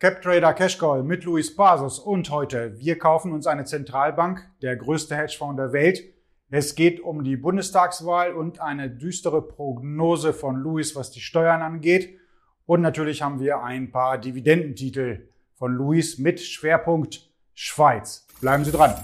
CapTrader 0.00 0.54
Cashcall 0.54 1.02
mit 1.02 1.24
Luis 1.24 1.54
Basus 1.54 1.98
und 1.98 2.30
heute, 2.30 2.78
wir 2.78 2.98
kaufen 2.98 3.34
uns 3.34 3.46
eine 3.46 3.66
Zentralbank, 3.66 4.48
der 4.62 4.74
größte 4.74 5.14
Hedgefonds 5.14 5.58
der 5.58 5.74
Welt. 5.74 6.02
Es 6.48 6.74
geht 6.74 7.00
um 7.00 7.22
die 7.22 7.36
Bundestagswahl 7.36 8.32
und 8.32 8.62
eine 8.62 8.88
düstere 8.88 9.46
Prognose 9.46 10.32
von 10.32 10.56
Luis, 10.56 10.96
was 10.96 11.10
die 11.10 11.20
Steuern 11.20 11.60
angeht. 11.60 12.18
Und 12.64 12.80
natürlich 12.80 13.20
haben 13.20 13.40
wir 13.40 13.62
ein 13.62 13.90
paar 13.90 14.16
Dividendentitel 14.16 15.28
von 15.52 15.74
Luis 15.74 16.16
mit 16.16 16.40
Schwerpunkt 16.40 17.30
Schweiz. 17.52 18.26
Bleiben 18.40 18.64
Sie 18.64 18.72
dran. 18.72 18.94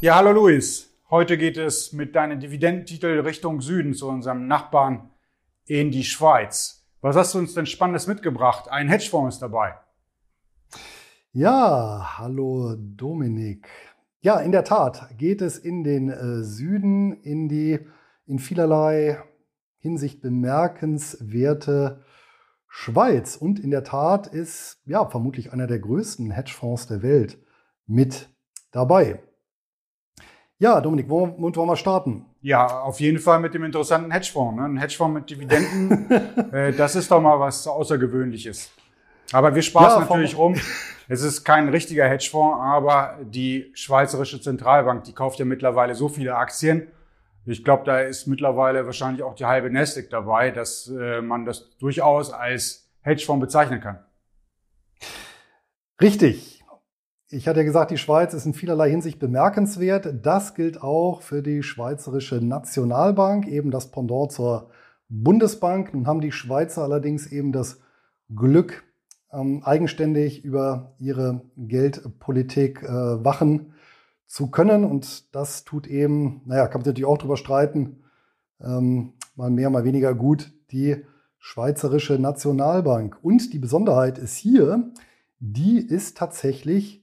Ja, 0.00 0.16
hallo 0.16 0.32
Luis. 0.32 0.92
Heute 1.10 1.38
geht 1.38 1.58
es 1.58 1.92
mit 1.92 2.16
deinen 2.16 2.40
Dividendentitel 2.40 3.20
Richtung 3.20 3.60
Süden 3.60 3.94
zu 3.94 4.08
unserem 4.08 4.48
Nachbarn 4.48 5.10
in 5.66 5.92
die 5.92 6.02
Schweiz. 6.02 6.79
Was 7.02 7.16
hast 7.16 7.32
du 7.32 7.38
uns 7.38 7.54
denn 7.54 7.64
Spannendes 7.64 8.06
mitgebracht? 8.06 8.70
Ein 8.70 8.88
Hedgefonds 8.88 9.36
ist 9.36 9.40
dabei. 9.40 9.74
Ja, 11.32 12.18
hallo 12.18 12.76
Dominik. 12.76 13.68
Ja, 14.20 14.38
in 14.40 14.52
der 14.52 14.64
Tat 14.64 15.08
geht 15.16 15.40
es 15.40 15.56
in 15.56 15.82
den 15.82 16.10
äh, 16.10 16.42
Süden, 16.42 17.14
in 17.22 17.48
die 17.48 17.78
in 18.26 18.38
vielerlei 18.38 19.18
Hinsicht 19.78 20.20
bemerkenswerte 20.20 22.04
Schweiz. 22.68 23.36
Und 23.36 23.58
in 23.60 23.70
der 23.70 23.82
Tat 23.82 24.26
ist 24.26 24.82
ja 24.84 25.08
vermutlich 25.08 25.54
einer 25.54 25.66
der 25.66 25.78
größten 25.78 26.30
Hedgefonds 26.30 26.86
der 26.86 27.02
Welt 27.02 27.38
mit 27.86 28.28
dabei. 28.72 29.22
Ja, 30.60 30.78
Dominik, 30.82 31.08
womit 31.08 31.56
wollen 31.56 31.68
wir 31.70 31.76
starten? 31.76 32.26
Ja, 32.42 32.82
auf 32.82 33.00
jeden 33.00 33.18
Fall 33.18 33.40
mit 33.40 33.54
dem 33.54 33.64
interessanten 33.64 34.10
Hedgefonds. 34.10 34.56
Ne? 34.56 34.64
Ein 34.66 34.76
Hedgefonds 34.76 35.14
mit 35.14 35.30
Dividenden, 35.30 36.10
äh, 36.52 36.72
das 36.74 36.96
ist 36.96 37.10
doch 37.10 37.20
mal 37.20 37.40
was 37.40 37.66
Außergewöhnliches. 37.66 38.70
Aber 39.32 39.54
wir 39.54 39.62
spaßen 39.62 40.00
ja, 40.02 40.06
natürlich 40.06 40.36
rum. 40.36 40.54
Es 41.08 41.22
ist 41.22 41.44
kein 41.44 41.70
richtiger 41.70 42.06
Hedgefonds, 42.06 42.58
aber 42.60 43.18
die 43.22 43.70
Schweizerische 43.72 44.38
Zentralbank, 44.38 45.04
die 45.04 45.14
kauft 45.14 45.38
ja 45.38 45.46
mittlerweile 45.46 45.94
so 45.94 46.10
viele 46.10 46.36
Aktien. 46.36 46.88
Ich 47.46 47.64
glaube, 47.64 47.84
da 47.84 48.00
ist 48.00 48.26
mittlerweile 48.26 48.84
wahrscheinlich 48.84 49.22
auch 49.22 49.34
die 49.34 49.46
halbe 49.46 49.70
Nasdaq 49.70 50.10
dabei, 50.10 50.50
dass 50.50 50.88
äh, 50.88 51.22
man 51.22 51.46
das 51.46 51.70
durchaus 51.78 52.32
als 52.32 52.86
Hedgefonds 53.00 53.40
bezeichnen 53.40 53.80
kann. 53.80 54.04
Richtig. 56.02 56.59
Ich 57.32 57.46
hatte 57.46 57.60
ja 57.60 57.64
gesagt, 57.64 57.92
die 57.92 57.96
Schweiz 57.96 58.34
ist 58.34 58.44
in 58.44 58.54
vielerlei 58.54 58.90
Hinsicht 58.90 59.20
bemerkenswert. 59.20 60.26
Das 60.26 60.56
gilt 60.56 60.82
auch 60.82 61.22
für 61.22 61.42
die 61.42 61.62
Schweizerische 61.62 62.44
Nationalbank, 62.44 63.46
eben 63.46 63.70
das 63.70 63.92
Pendant 63.92 64.32
zur 64.32 64.70
Bundesbank. 65.08 65.94
Nun 65.94 66.08
haben 66.08 66.20
die 66.20 66.32
Schweizer 66.32 66.82
allerdings 66.82 67.30
eben 67.30 67.52
das 67.52 67.78
Glück, 68.34 68.82
ähm, 69.32 69.62
eigenständig 69.62 70.44
über 70.44 70.96
ihre 70.98 71.42
Geldpolitik 71.56 72.82
äh, 72.82 72.88
wachen 72.88 73.74
zu 74.26 74.50
können. 74.50 74.84
Und 74.84 75.32
das 75.32 75.62
tut 75.62 75.86
eben, 75.86 76.42
naja, 76.46 76.66
kann 76.66 76.80
man 76.80 76.88
natürlich 76.88 77.06
auch 77.06 77.18
drüber 77.18 77.36
streiten, 77.36 78.02
ähm, 78.60 79.12
mal 79.36 79.50
mehr, 79.50 79.70
mal 79.70 79.84
weniger 79.84 80.16
gut, 80.16 80.52
die 80.72 81.04
Schweizerische 81.38 82.18
Nationalbank. 82.18 83.18
Und 83.22 83.52
die 83.52 83.60
Besonderheit 83.60 84.18
ist 84.18 84.36
hier, 84.36 84.90
die 85.38 85.78
ist 85.78 86.16
tatsächlich 86.16 86.99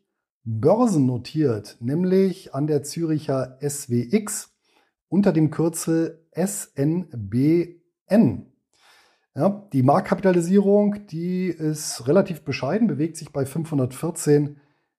börsennotiert, 0.49 1.75
nämlich 1.81 2.55
an 2.55 2.67
der 2.67 2.81
Züricher 2.81 3.57
SWX 3.61 4.55
unter 5.09 5.33
dem 5.33 5.51
Kürzel 5.51 6.25
SNBN. 6.33 7.75
Ja, 9.35 9.67
die 9.73 9.83
Marktkapitalisierung, 9.83 11.05
die 11.07 11.47
ist 11.47 12.07
relativ 12.07 12.43
bescheiden, 12.43 12.87
bewegt 12.87 13.17
sich 13.17 13.33
bei 13.33 13.45
514 13.45 14.55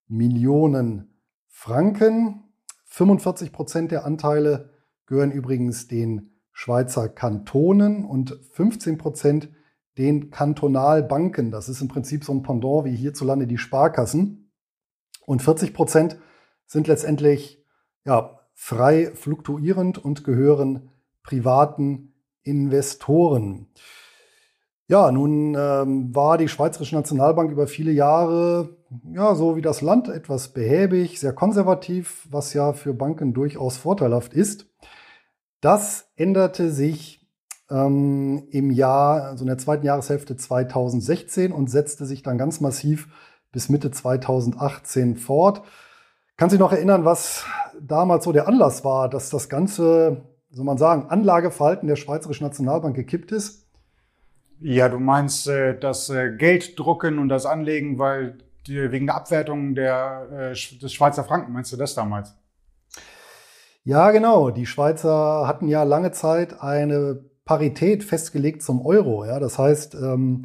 Millionen 0.07 1.15
Franken. 1.47 2.45
45 2.85 3.51
Prozent 3.51 3.91
der 3.91 4.05
Anteile 4.05 4.69
gehören 5.07 5.33
übrigens 5.33 5.89
den 5.89 6.31
Schweizer 6.53 7.09
Kantonen 7.09 8.05
und 8.05 8.39
15 8.53 8.99
Prozent 8.99 9.49
den 9.97 10.31
Kantonalbanken. 10.31 11.51
Das 11.51 11.71
ist 11.71 11.81
im 11.81 11.89
Prinzip 11.89 12.23
so 12.23 12.33
ein 12.33 12.43
Pendant 12.43 12.85
wie 12.85 12.95
hierzulande 12.95 13.47
die 13.47 13.59
Sparkassen. 13.59 14.48
Und 15.29 15.43
40 15.43 15.75
Prozent 15.75 16.17
sind 16.65 16.87
letztendlich 16.87 17.63
ja, 18.07 18.41
frei 18.55 19.13
fluktuierend 19.15 19.99
und 19.99 20.25
gehören 20.25 20.89
privaten 21.23 22.15
Investoren. 22.45 23.67
Ja, 24.87 25.13
nun 25.13 25.55
ähm, 25.55 26.15
war 26.15 26.39
die 26.39 26.49
Schweizerische 26.49 26.95
Nationalbank 26.95 27.51
über 27.53 27.67
viele 27.67 27.93
Jahre, 27.93 28.79
ja, 29.13 29.35
so 29.35 29.55
wie 29.55 29.61
das 29.61 29.83
Land, 29.83 30.09
etwas 30.09 30.55
behäbig, 30.55 31.21
sehr 31.21 31.35
konservativ, 31.35 32.27
was 32.31 32.55
ja 32.55 32.73
für 32.73 32.95
Banken 32.95 33.35
durchaus 33.35 33.77
vorteilhaft 33.77 34.33
ist. 34.33 34.65
Das 35.61 36.11
änderte 36.17 36.71
sich 36.71 37.29
ähm, 37.71 38.49
im 38.51 38.71
Jahr, 38.71 39.25
also 39.25 39.45
in 39.45 39.49
der 39.49 39.59
zweiten 39.59 39.85
Jahreshälfte 39.85 40.39
2016 40.39 41.53
und 41.53 41.69
setzte 41.69 42.07
sich 42.07 42.23
dann 42.23 42.39
ganz 42.39 42.63
massiv 42.63 43.09
bis 43.53 43.69
Mitte 43.69 43.91
2018 43.91 45.17
fort. 45.17 45.63
Kann 46.37 46.51
sich 46.51 46.59
noch 46.59 46.73
erinnern, 46.73 47.05
was 47.05 47.45
damals 47.81 48.25
so 48.25 48.33
der 48.33 48.49
Anlass 48.49 48.85
war, 48.85 49.09
dass 49.09 49.31
das 49.31 49.49
ganze, 49.49 50.23
soll 50.51 50.65
man 50.65 50.79
sagen, 50.79 51.07
Anlageverhalten 51.09 51.89
der 51.89 51.97
Schweizerischen 51.97 52.47
Nationalbank 52.47 52.95
gekippt 52.95 53.33
ist? 53.33 53.67
Ja, 54.61 54.89
du 54.89 54.99
meinst 54.99 55.49
äh, 55.49 55.79
das 55.79 56.11
äh, 56.11 56.37
Gelddrucken 56.37 57.19
und 57.19 57.29
das 57.29 57.47
Anlegen, 57.47 57.99
weil 57.99 58.39
wegen 58.67 59.07
der 59.07 59.15
Abwertung 59.17 59.75
der, 59.75 60.29
äh, 60.31 60.79
des 60.79 60.93
Schweizer 60.93 61.25
Franken, 61.25 61.53
meinst 61.53 61.73
du 61.73 61.77
das 61.77 61.95
damals? 61.95 62.35
Ja, 63.85 64.11
genau. 64.11 64.51
Die 64.51 64.67
Schweizer 64.67 65.47
hatten 65.47 65.69
ja 65.69 65.83
lange 65.85 66.13
Zeit 66.13 66.61
eine 66.61 67.25
Parität 67.45 68.05
festgelegt 68.05 68.63
zum 68.63 68.85
Euro. 68.85 69.25
Ja, 69.25 69.41
das 69.41 69.59
heißt, 69.59 69.95
ähm, 69.95 70.45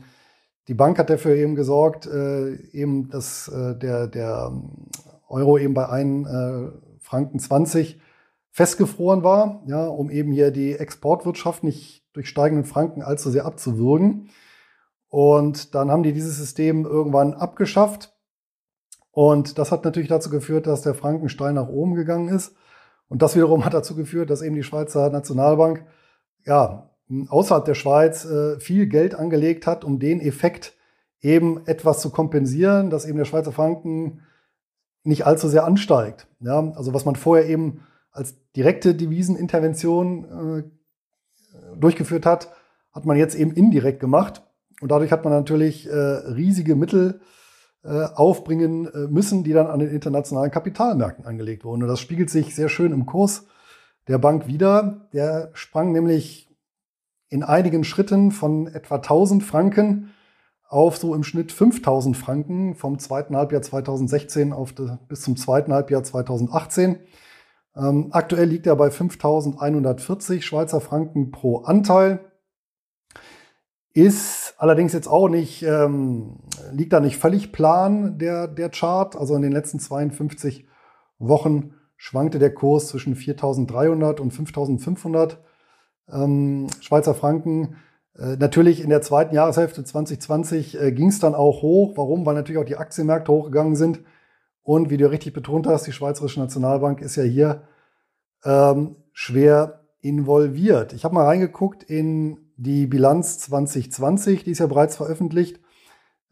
die 0.68 0.74
Bank 0.74 0.97
hat 0.97 1.09
dafür 1.09 1.35
eben 1.35 1.56
gesorgt, 1.56 2.06
äh, 2.06 2.56
eben, 2.72 3.09
dass 3.09 3.47
äh, 3.50 3.75
der, 3.75 4.07
der 4.07 4.51
Euro 5.28 5.57
eben 5.57 5.74
bei 5.74 5.90
1 5.90 6.28
äh, 6.28 6.72
Franken 7.00 7.40
20 7.40 8.00
festgefroren 8.51 9.24
war, 9.24 9.63
ja, 9.66 9.85
um 9.85 10.09
eben 10.09 10.31
hier 10.31 10.51
die 10.51 10.74
Exportwirtschaft 10.74 11.63
nicht 11.63 12.06
durch 12.13 12.29
steigenden 12.29 12.66
Franken 12.66 13.01
allzu 13.01 13.29
sehr 13.29 13.46
abzuwürgen. 13.46 14.29
Und 15.09 15.75
dann 15.75 15.91
haben 15.91 16.03
die 16.03 16.13
dieses 16.13 16.38
System 16.38 16.85
irgendwann 16.85 17.34
abgeschafft. 17.34 18.16
Und 19.12 19.57
das 19.57 19.72
hat 19.72 19.84
natürlich 19.85 20.09
dazu 20.09 20.30
geführt, 20.30 20.66
dass 20.66 20.81
der 20.81 20.95
Franken 20.95 21.30
steil 21.30 21.53
nach 21.53 21.68
oben 21.68 21.95
gegangen 21.95 22.30
ist. 22.30 22.56
Und 23.09 23.22
das 23.22 23.35
wiederum 23.35 23.66
hat 23.66 23.74
dazu 23.74 23.95
geführt, 23.95 24.30
dass 24.30 24.41
eben 24.41 24.56
die 24.56 24.63
Schweizer 24.63 25.09
Nationalbank 25.09 25.85
ja 26.45 26.90
außerhalb 27.28 27.66
der 27.66 27.75
Schweiz 27.75 28.25
äh, 28.25 28.59
viel 28.59 28.88
Geld 28.88 29.16
angelegt 29.16 29.68
hat, 29.68 29.84
um 29.84 30.00
den 30.00 30.22
Effekt 30.22 30.74
eben 31.22 31.66
etwas 31.66 32.02
zu 32.02 32.09
kompensieren, 32.09 32.90
dass 32.90 33.06
eben 33.06 33.18
der 33.18 33.25
Schweizer 33.25 33.52
Franken 33.52 34.22
nicht 35.03 35.25
allzu 35.25 35.47
sehr 35.47 35.66
ansteigt. 35.66 36.28
Ja, 36.40 36.72
also 36.75 36.94
was 36.94 37.06
man 37.06 37.16
vorher 37.16 37.47
eben 37.47 37.81
als 38.12 38.36
direkte 38.53 38.96
Devisenintervention 38.96 40.25
äh, 40.59 40.63
durchgeführt 41.78 42.25
hat, 42.25 42.50
hat 42.92 43.06
man 43.06 43.18
jetzt 43.18 43.36
eben 43.36 43.52
indirekt 43.52 44.00
gemacht. 44.00 44.44
Und 44.81 44.92
dadurch 44.92 45.12
hat 45.12 45.24
man 45.24 45.33
natürlich 45.33 45.88
äh, 45.88 45.94
riesige 45.95 46.75
Mittel 46.75 47.22
aufbringen 47.86 48.88
müssen, 49.10 49.44
die 49.44 49.51
dann 49.51 49.68
an 49.68 49.80
den 49.80 49.89
internationalen 49.89 50.51
Kapitalmärkten 50.51 51.25
angelegt 51.25 51.66
wurden. 51.66 51.83
Und 51.83 51.89
das 51.89 52.00
spiegelt 52.00 52.30
sich 52.30 52.56
sehr 52.56 52.69
schön 52.69 52.94
im 52.94 53.06
Kurs 53.06 53.45
der 54.07 54.19
Bank 54.19 54.48
wieder. 54.48 55.10
Der 55.12 55.50
sprang 55.51 55.92
nämlich 55.92 56.53
in 57.33 57.41
einigen 57.41 57.83
Schritten 57.83 58.31
von 58.31 58.68
etwa 58.68 58.97
1000 58.97 59.44
Franken 59.44 60.13
auf 60.69 60.97
so 60.97 61.15
im 61.15 61.24
Schnitt 61.24 61.51
5000 61.51 62.15
Franken 62.15 62.75
vom 62.75 63.00
zweiten 63.00 63.35
Halbjahr 63.35 63.63
2016 63.63 64.53
auf 64.53 64.71
de, 64.71 64.97
bis 65.07 65.21
zum 65.21 65.35
zweiten 65.35 65.74
Halbjahr 65.74 66.03
2018. 66.03 67.00
Ähm, 67.75 68.09
aktuell 68.12 68.47
liegt 68.47 68.68
er 68.68 68.75
bei 68.75 68.91
5140 68.91 70.45
Schweizer 70.45 70.80
Franken 70.80 71.31
pro 71.31 71.63
Anteil. 71.63 72.19
Ist 73.95 74.53
allerdings 74.59 74.94
jetzt 74.94 75.07
auch 75.07 75.27
nicht, 75.27 75.63
ähm, 75.63 76.38
liegt 76.71 76.94
da 76.94 77.00
nicht 77.00 77.18
völlig 77.18 77.51
plan, 77.51 78.19
der, 78.19 78.47
der 78.47 78.69
Chart. 78.69 79.15
Also 79.15 79.35
in 79.35 79.41
den 79.41 79.51
letzten 79.51 79.80
52 79.80 80.68
Wochen 81.18 81.74
schwankte 81.97 82.38
der 82.38 82.53
Kurs 82.53 82.89
zwischen 82.89 83.15
4300 83.15 84.19
und 84.19 84.30
5500 84.30 85.39
ähm, 86.12 86.68
Schweizer 86.82 87.14
Franken. 87.14 87.78
Äh, 88.18 88.36
natürlich 88.38 88.82
in 88.84 88.90
der 88.90 89.02
zweiten 89.02 89.36
Jahreshälfte 89.36 89.84
2020 89.84 90.80
äh, 90.80 90.92
ging 90.92 91.08
es 91.08 91.20
dann 91.20 91.36
auch 91.36 91.62
hoch. 91.62 91.94
Warum? 91.96 92.26
Weil 92.26 92.36
natürlich 92.36 92.62
auch 92.62 92.66
die 92.66 92.78
Aktienmärkte 92.78 93.32
hochgegangen 93.32 93.76
sind. 93.76 94.02
Und 94.62 94.90
wie 94.90 94.98
du 94.98 95.10
richtig 95.10 95.34
betont 95.34 95.68
hast, 95.68 95.88
die 95.88 95.92
Schweizerische 95.92 96.40
Nationalbank 96.40 97.02
ist 97.02 97.16
ja 97.16 97.24
hier 97.24 97.64
ähm, 98.46 98.96
schwer 99.12 99.82
involviert. 100.00 100.94
Ich 100.94 101.04
habe 101.04 101.16
mal 101.16 101.26
reingeguckt 101.26 101.84
in 101.84 102.38
die 102.56 102.88
Bilanz 102.88 103.40
2020, 103.40 104.44
die 104.44 104.52
ist 104.52 104.60
ja 104.60 104.68
bereits 104.68 104.96
veröffentlicht. 104.96 105.60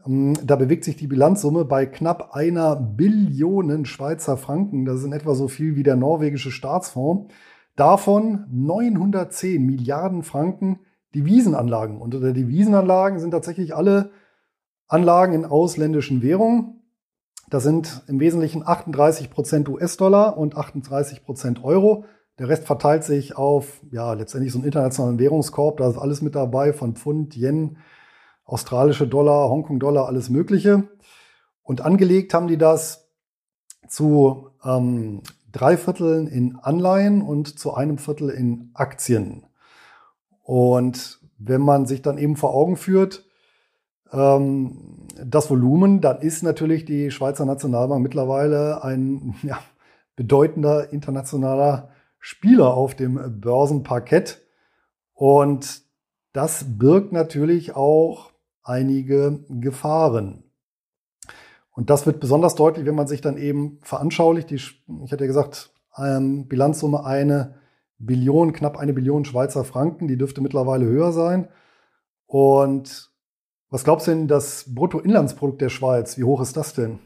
Ähm, 0.05 0.35
da 0.43 0.55
bewegt 0.55 0.83
sich 0.83 0.95
die 0.95 1.07
Bilanzsumme 1.07 1.65
bei 1.65 1.85
knapp 1.85 2.33
einer 2.33 2.75
Billion 2.75 3.85
Schweizer 3.85 4.37
Franken. 4.37 4.85
Das 4.85 4.99
ist 4.99 5.05
in 5.05 5.13
etwa 5.13 5.35
so 5.35 5.47
viel 5.47 5.75
wie 5.75 5.83
der 5.83 5.95
norwegische 5.95 6.51
Staatsfonds. 6.51 7.33
Davon 7.81 8.45
910 8.51 9.65
Milliarden 9.65 10.21
Franken 10.21 10.81
Devisenanlagen. 11.15 11.99
Unter 11.99 12.19
der 12.19 12.31
Devisenanlagen 12.31 13.17
sind 13.17 13.31
tatsächlich 13.31 13.75
alle 13.75 14.11
Anlagen 14.87 15.33
in 15.33 15.45
ausländischen 15.45 16.21
Währungen. 16.21 16.83
Das 17.49 17.63
sind 17.63 18.03
im 18.05 18.19
Wesentlichen 18.19 18.61
38 18.63 19.31
Prozent 19.31 19.67
US-Dollar 19.67 20.37
und 20.37 20.57
38 20.57 21.25
Prozent 21.25 21.63
Euro. 21.63 22.05
Der 22.37 22.49
Rest 22.49 22.65
verteilt 22.65 23.03
sich 23.03 23.35
auf, 23.35 23.81
ja, 23.89 24.13
letztendlich 24.13 24.53
so 24.53 24.59
einen 24.59 24.67
internationalen 24.67 25.17
Währungskorb. 25.17 25.77
Da 25.77 25.89
ist 25.89 25.97
alles 25.97 26.21
mit 26.21 26.35
dabei, 26.35 26.73
von 26.73 26.95
Pfund, 26.95 27.35
Yen, 27.35 27.77
australische 28.45 29.07
Dollar, 29.07 29.49
Hongkong-Dollar, 29.49 30.05
alles 30.05 30.29
Mögliche. 30.29 30.83
Und 31.63 31.81
angelegt 31.81 32.35
haben 32.35 32.47
die 32.47 32.59
das 32.59 33.09
zu 33.87 34.51
ähm, 34.63 35.23
drei 35.51 35.77
Vierteln 35.77 36.27
in 36.27 36.55
Anleihen 36.55 37.21
und 37.21 37.59
zu 37.59 37.73
einem 37.73 37.97
Viertel 37.97 38.29
in 38.29 38.71
Aktien. 38.73 39.45
Und 40.43 41.19
wenn 41.37 41.61
man 41.61 41.85
sich 41.85 42.01
dann 42.01 42.17
eben 42.17 42.35
vor 42.35 42.53
Augen 42.53 42.77
führt, 42.77 43.25
ähm, 44.11 45.07
das 45.23 45.49
Volumen, 45.49 46.01
dann 46.01 46.21
ist 46.21 46.43
natürlich 46.43 46.85
die 46.85 47.11
Schweizer 47.11 47.45
Nationalbank 47.45 48.01
mittlerweile 48.01 48.83
ein 48.83 49.35
ja, 49.43 49.59
bedeutender 50.15 50.91
internationaler 50.91 51.89
Spieler 52.19 52.73
auf 52.75 52.95
dem 52.95 53.39
Börsenparkett. 53.41 54.41
Und 55.13 55.81
das 56.33 56.65
birgt 56.77 57.11
natürlich 57.11 57.75
auch 57.75 58.31
einige 58.63 59.43
Gefahren. 59.49 60.50
Und 61.71 61.89
das 61.89 62.05
wird 62.05 62.19
besonders 62.19 62.55
deutlich, 62.55 62.85
wenn 62.85 62.95
man 62.95 63.07
sich 63.07 63.21
dann 63.21 63.37
eben 63.37 63.79
veranschaulicht. 63.81 64.49
Die, 64.49 64.55
ich 64.55 65.11
hatte 65.11 65.23
ja 65.23 65.27
gesagt, 65.27 65.71
ähm, 65.97 66.47
Bilanzsumme 66.47 67.05
eine 67.05 67.55
Billion, 67.97 68.53
knapp 68.53 68.77
eine 68.77 68.93
Billion 68.93 69.25
Schweizer 69.25 69.63
Franken, 69.63 70.07
die 70.07 70.17
dürfte 70.17 70.41
mittlerweile 70.41 70.85
höher 70.85 71.11
sein. 71.11 71.47
Und 72.25 73.11
was 73.69 73.83
glaubst 73.83 74.07
du 74.07 74.11
denn, 74.11 74.27
das 74.27 74.73
Bruttoinlandsprodukt 74.73 75.61
der 75.61 75.69
Schweiz, 75.69 76.17
wie 76.17 76.23
hoch 76.23 76.41
ist 76.41 76.57
das 76.57 76.73
denn? 76.73 76.99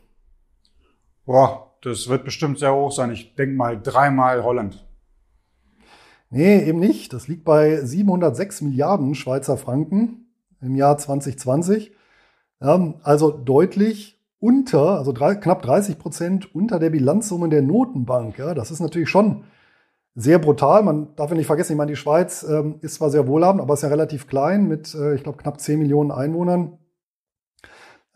Boah, 1.26 1.76
das 1.82 2.08
wird 2.08 2.26
bestimmt 2.26 2.60
sehr 2.60 2.74
hoch 2.74 2.92
sein. 2.92 3.12
Ich 3.12 3.36
denke 3.36 3.56
mal 3.56 3.80
dreimal 3.80 4.44
Holland. 4.44 4.86
Nee, 6.30 6.64
eben 6.64 6.80
nicht. 6.80 7.14
Das 7.14 7.28
liegt 7.28 7.46
bei 7.46 7.78
706 7.84 8.62
Milliarden 8.62 9.16
Schweizer 9.16 9.58
Franken 9.58 10.28
im 10.60 10.76
Jahr 10.76 10.98
2020. 10.98 11.92
Ja, 12.62 12.94
also 13.04 13.32
deutlich 13.32 14.15
unter, 14.46 15.00
also 15.00 15.12
drei, 15.12 15.34
knapp 15.34 15.64
30 15.64 15.98
Prozent 15.98 16.54
unter 16.54 16.78
der 16.78 16.92
Bilanzsumme 16.92 17.50
der 17.50 17.64
Notenbank. 17.64 18.38
Ja, 18.38 18.54
das 18.54 18.70
ist 18.70 18.80
natürlich 18.80 19.10
schon 19.10 19.44
sehr 20.14 20.38
brutal. 20.38 20.84
Man 20.84 21.16
darf 21.16 21.32
ja 21.32 21.36
nicht 21.36 21.48
vergessen, 21.48 21.72
ich 21.72 21.78
meine, 21.80 21.92
die 21.92 21.98
Schweiz 21.98 22.46
ähm, 22.48 22.76
ist 22.82 22.96
zwar 22.96 23.10
sehr 23.10 23.28
wohlhabend, 23.28 23.60
aber 23.60 23.74
ist 23.74 23.82
ja 23.82 23.90
relativ 23.90 24.28
klein 24.28 24.68
mit, 24.68 24.94
äh, 24.94 25.16
ich 25.16 25.24
glaube, 25.24 25.40
knapp 25.40 25.60
10 25.60 25.80
Millionen 25.80 26.12
Einwohnern. 26.12 26.78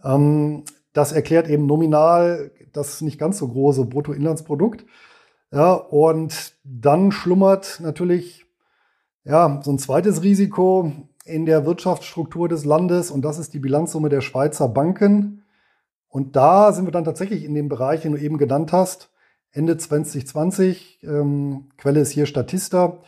Ähm, 0.04 0.66
das 0.94 1.14
erklärt 1.14 1.50
eben 1.50 1.66
nominal 1.66 2.52
das 2.74 3.02
nicht 3.02 3.18
ganz 3.18 3.40
so 3.40 3.48
große 3.48 3.86
Bruttoinlandsprodukt. 3.86 4.86
Ja, 5.52 5.74
und 5.74 6.54
dann 6.64 7.12
schlummert 7.12 7.80
natürlich 7.82 8.46
ja, 9.24 9.60
so 9.64 9.72
ein 9.72 9.80
zweites 9.80 10.22
Risiko 10.22 10.92
in 11.26 11.48
der 11.48 11.66
Wirtschaftsstruktur 11.66 12.48
des 12.48 12.66
Landes 12.66 13.10
und 13.10 13.26
das 13.26 13.40
ist 13.40 13.56
die 13.56 13.60
Bilanzsumme 13.60 14.10
der 14.10 14.22
Schweizer 14.22 14.70
Banken. 14.70 15.39
Und 16.10 16.36
da 16.36 16.74
sind 16.74 16.86
wir 16.86 16.92
dann 16.92 17.06
tatsächlich 17.06 17.46
in 17.46 17.54
dem 17.54 17.70
Bereich, 17.70 18.02
den 18.02 18.14
du 18.14 18.18
eben 18.18 18.38
genannt 18.38 18.74
hast, 18.74 19.12
Ende 19.52 19.78
2020, 19.78 21.00
ähm, 21.04 21.70
Quelle 21.78 22.02
ist 22.02 22.12
hier 22.12 22.26
Statista, 22.26 23.00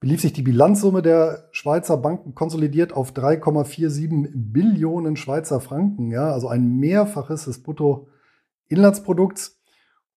belief 0.00 0.22
sich 0.22 0.32
die 0.32 0.42
Bilanzsumme 0.42 1.02
der 1.02 1.48
Schweizer 1.50 1.98
Banken 1.98 2.34
konsolidiert 2.34 2.92
auf 2.92 3.12
3,47 3.12 4.30
Billionen 4.34 5.16
Schweizer 5.16 5.60
Franken, 5.60 6.10
ja, 6.10 6.32
also 6.32 6.48
ein 6.48 6.78
Mehrfaches 6.78 7.44
des 7.44 7.62
Bruttoinlandsprodukts. 7.62 9.60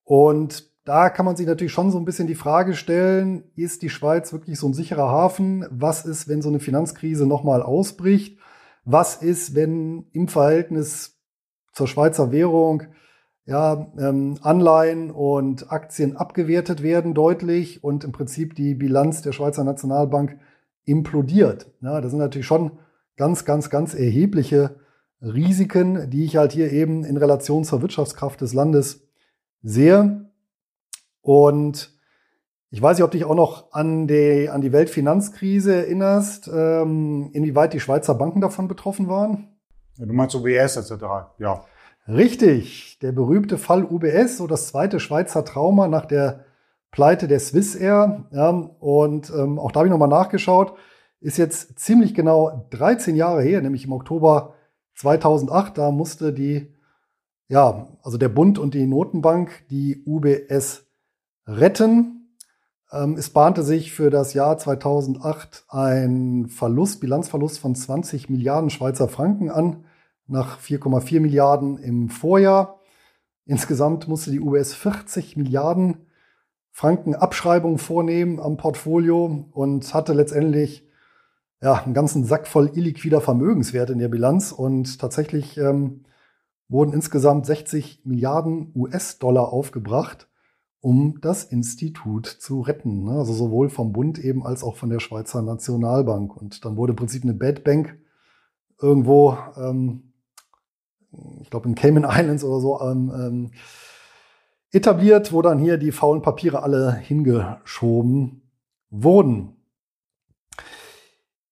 Und 0.06 0.72
da 0.86 1.10
kann 1.10 1.26
man 1.26 1.36
sich 1.36 1.48
natürlich 1.48 1.74
schon 1.74 1.92
so 1.92 1.98
ein 1.98 2.06
bisschen 2.06 2.28
die 2.28 2.36
Frage 2.36 2.74
stellen, 2.74 3.44
ist 3.56 3.82
die 3.82 3.90
Schweiz 3.90 4.34
wirklich 4.34 4.60
so 4.60 4.68
ein 4.68 4.74
sicherer 4.74 5.10
Hafen? 5.10 5.66
Was 5.70 6.06
ist, 6.06 6.28
wenn 6.28 6.42
so 6.42 6.50
eine 6.50 6.60
Finanzkrise 6.60 7.26
nochmal 7.26 7.62
ausbricht? 7.62 8.38
Was 8.86 9.22
ist, 9.22 9.56
wenn 9.56 10.08
im 10.12 10.28
Verhältnis 10.28 11.13
zur 11.74 11.88
Schweizer 11.88 12.32
Währung 12.32 12.84
ja, 13.46 13.92
ähm, 13.98 14.38
Anleihen 14.42 15.12
und 15.12 15.72
Aktien 15.72 16.16
abgewertet 16.16 16.82
werden 16.82 17.14
deutlich 17.14 17.84
und 17.84 18.04
im 18.04 18.14
Prinzip 18.14 18.56
die 18.56 18.74
Bilanz 18.74 19.22
der 19.22 19.34
Schweizer 19.34 19.64
Nationalbank 19.64 20.38
implodiert. 20.86 21.70
Ja, 21.82 22.00
das 22.00 22.12
sind 22.12 22.20
natürlich 22.20 22.48
schon 22.48 22.80
ganz, 23.18 23.44
ganz, 23.44 23.70
ganz 23.70 23.94
erhebliche 23.94 24.78
Risiken, 25.22 26.10
die 26.10 26.26
ich 26.26 26.38
halt 26.38 26.54
hier 26.54 26.72
eben 26.72 27.04
in 27.04 27.18
Relation 27.18 27.64
zur 27.64 27.82
Wirtschaftskraft 27.82 28.42
des 28.42 28.54
Landes 28.54 29.08
sehe. 29.62 30.30
Und 31.22 31.98
ich 32.70 32.82
weiß 32.82 32.98
nicht, 32.98 33.06
ob 33.06 33.12
dich 33.12 33.26
auch 33.26 33.36
noch 33.36 33.72
an 33.72 34.08
die, 34.08 34.50
an 34.50 34.62
die 34.62 34.74
Weltfinanzkrise 34.74 35.76
erinnerst, 35.76 36.50
ähm, 36.54 37.30
inwieweit 37.34 37.74
die 37.74 37.80
Schweizer 37.80 38.16
Banken 38.16 38.42
davon 38.42 38.68
betroffen 38.68 39.08
waren. 39.08 39.53
Du 39.98 40.14
meinst 40.14 40.36
UBS 40.36 40.78
etc. 40.78 41.04
Ja. 41.38 41.66
Richtig, 42.08 43.00
der 43.00 43.12
berühmte 43.12 43.58
Fall 43.58 43.86
UBS, 43.86 44.38
so 44.38 44.48
das 44.48 44.68
zweite 44.68 45.00
Schweizer 45.00 45.46
Trauma 45.46 45.88
nach 45.88 46.06
der 46.06 46.46
Pleite 46.92 47.28
der 47.28 47.40
Swiss 47.40 47.76
Air. 47.76 48.26
Ja, 48.32 48.50
und 48.50 49.30
ähm, 49.30 49.58
auch 49.58 49.72
da 49.72 49.80
habe 49.80 49.88
ich 49.88 49.92
nochmal 49.92 50.10
nachgeschaut, 50.10 50.76
ist 51.22 51.38
jetzt 51.38 51.80
ziemlich 51.80 52.14
genau 52.14 52.68
13 52.72 53.16
Jahre 53.16 53.42
her, 53.42 53.62
nämlich 53.62 53.86
im 53.86 53.94
Oktober 53.94 54.56
2008. 54.96 55.78
Da 55.78 55.92
musste 55.92 56.34
die, 56.34 56.74
ja, 57.48 57.88
also 58.04 58.18
der 58.18 58.30
Bund 58.30 58.60
und 58.60 58.74
die 58.74 58.86
Notenbank 58.86 59.66
die 59.70 60.04
UBS 60.06 60.86
retten. 61.48 62.13
Ähm, 62.94 63.16
es 63.18 63.32
bahnte 63.32 63.64
sich 63.64 63.92
für 63.92 64.10
das 64.10 64.34
Jahr 64.34 64.58
2008 64.58 65.66
ein 65.70 66.48
Verlust, 66.48 67.02
Bilanzverlust 67.02 67.60
von 67.60 67.76
20 67.76 68.30
Milliarden 68.30 68.70
Schweizer 68.70 69.08
Franken 69.08 69.50
an 69.50 69.86
nach 70.28 70.60
4,4 70.60 71.20
Milliarden 71.20 71.78
im 71.80 72.10
Vorjahr. 72.10 72.80
Insgesamt 73.46 74.08
musste 74.08 74.32
die 74.32 74.40
UBS 74.40 74.74
40 74.74 75.36
Milliarden 75.36 76.06
Franken 76.72 77.16
Abschreibung 77.16 77.78
vornehmen 77.78 78.40
am 78.40 78.58
Portfolio 78.58 79.46
und 79.52 79.94
hatte 79.94 80.14
letztendlich 80.14 80.88
ja, 81.62 81.74
einen 81.74 81.94
ganzen 81.94 82.26
Sack 82.26 82.48
voll 82.48 82.72
illiquider 82.74 83.22
Vermögenswerte 83.22 83.94
in 83.94 84.00
der 84.00 84.08
Bilanz. 84.08 84.52
Und 84.52 85.00
tatsächlich 85.00 85.58
ähm, 85.58 86.06
wurden 86.70 86.94
insgesamt 86.94 87.46
60 87.46 88.02
Milliarden 88.06 88.72
US-Dollar 88.76 89.52
aufgebracht, 89.52 90.28
um 90.84 91.22
das 91.22 91.46
Institut 91.46 92.28
zu 92.28 92.60
retten. 92.60 93.06
Ne? 93.06 93.12
Also 93.12 93.32
sowohl 93.32 93.70
vom 93.70 93.94
Bund 93.94 94.20
eben 94.20 94.46
als 94.46 94.64
auch 94.64 94.76
von 94.76 94.90
der 94.90 95.00
Schweizer 95.00 95.42
Nationalbank. 95.42 96.36
Und 96.36 96.66
dann 96.66 96.76
wurde 96.76 96.92
im 96.92 96.98
Prinzip 96.98 97.24
eine 97.24 97.34
Bad 97.34 97.64
Bank 97.64 97.98
irgendwo 98.82 99.38
ähm, 99.56 100.14
ich 101.42 101.50
glaube 101.50 101.70
in 101.70 101.76
Cayman 101.76 102.04
Islands 102.10 102.44
oder 102.44 102.60
so, 102.60 102.82
ähm, 102.82 103.12
ähm, 103.16 103.52
etabliert, 104.72 105.32
wo 105.32 105.42
dann 105.42 105.60
hier 105.60 105.78
die 105.78 105.94
faulen 105.94 106.22
Papiere 106.22 106.64
alle 106.64 106.94
hingeschoben 106.94 108.42
wurden. 108.90 109.56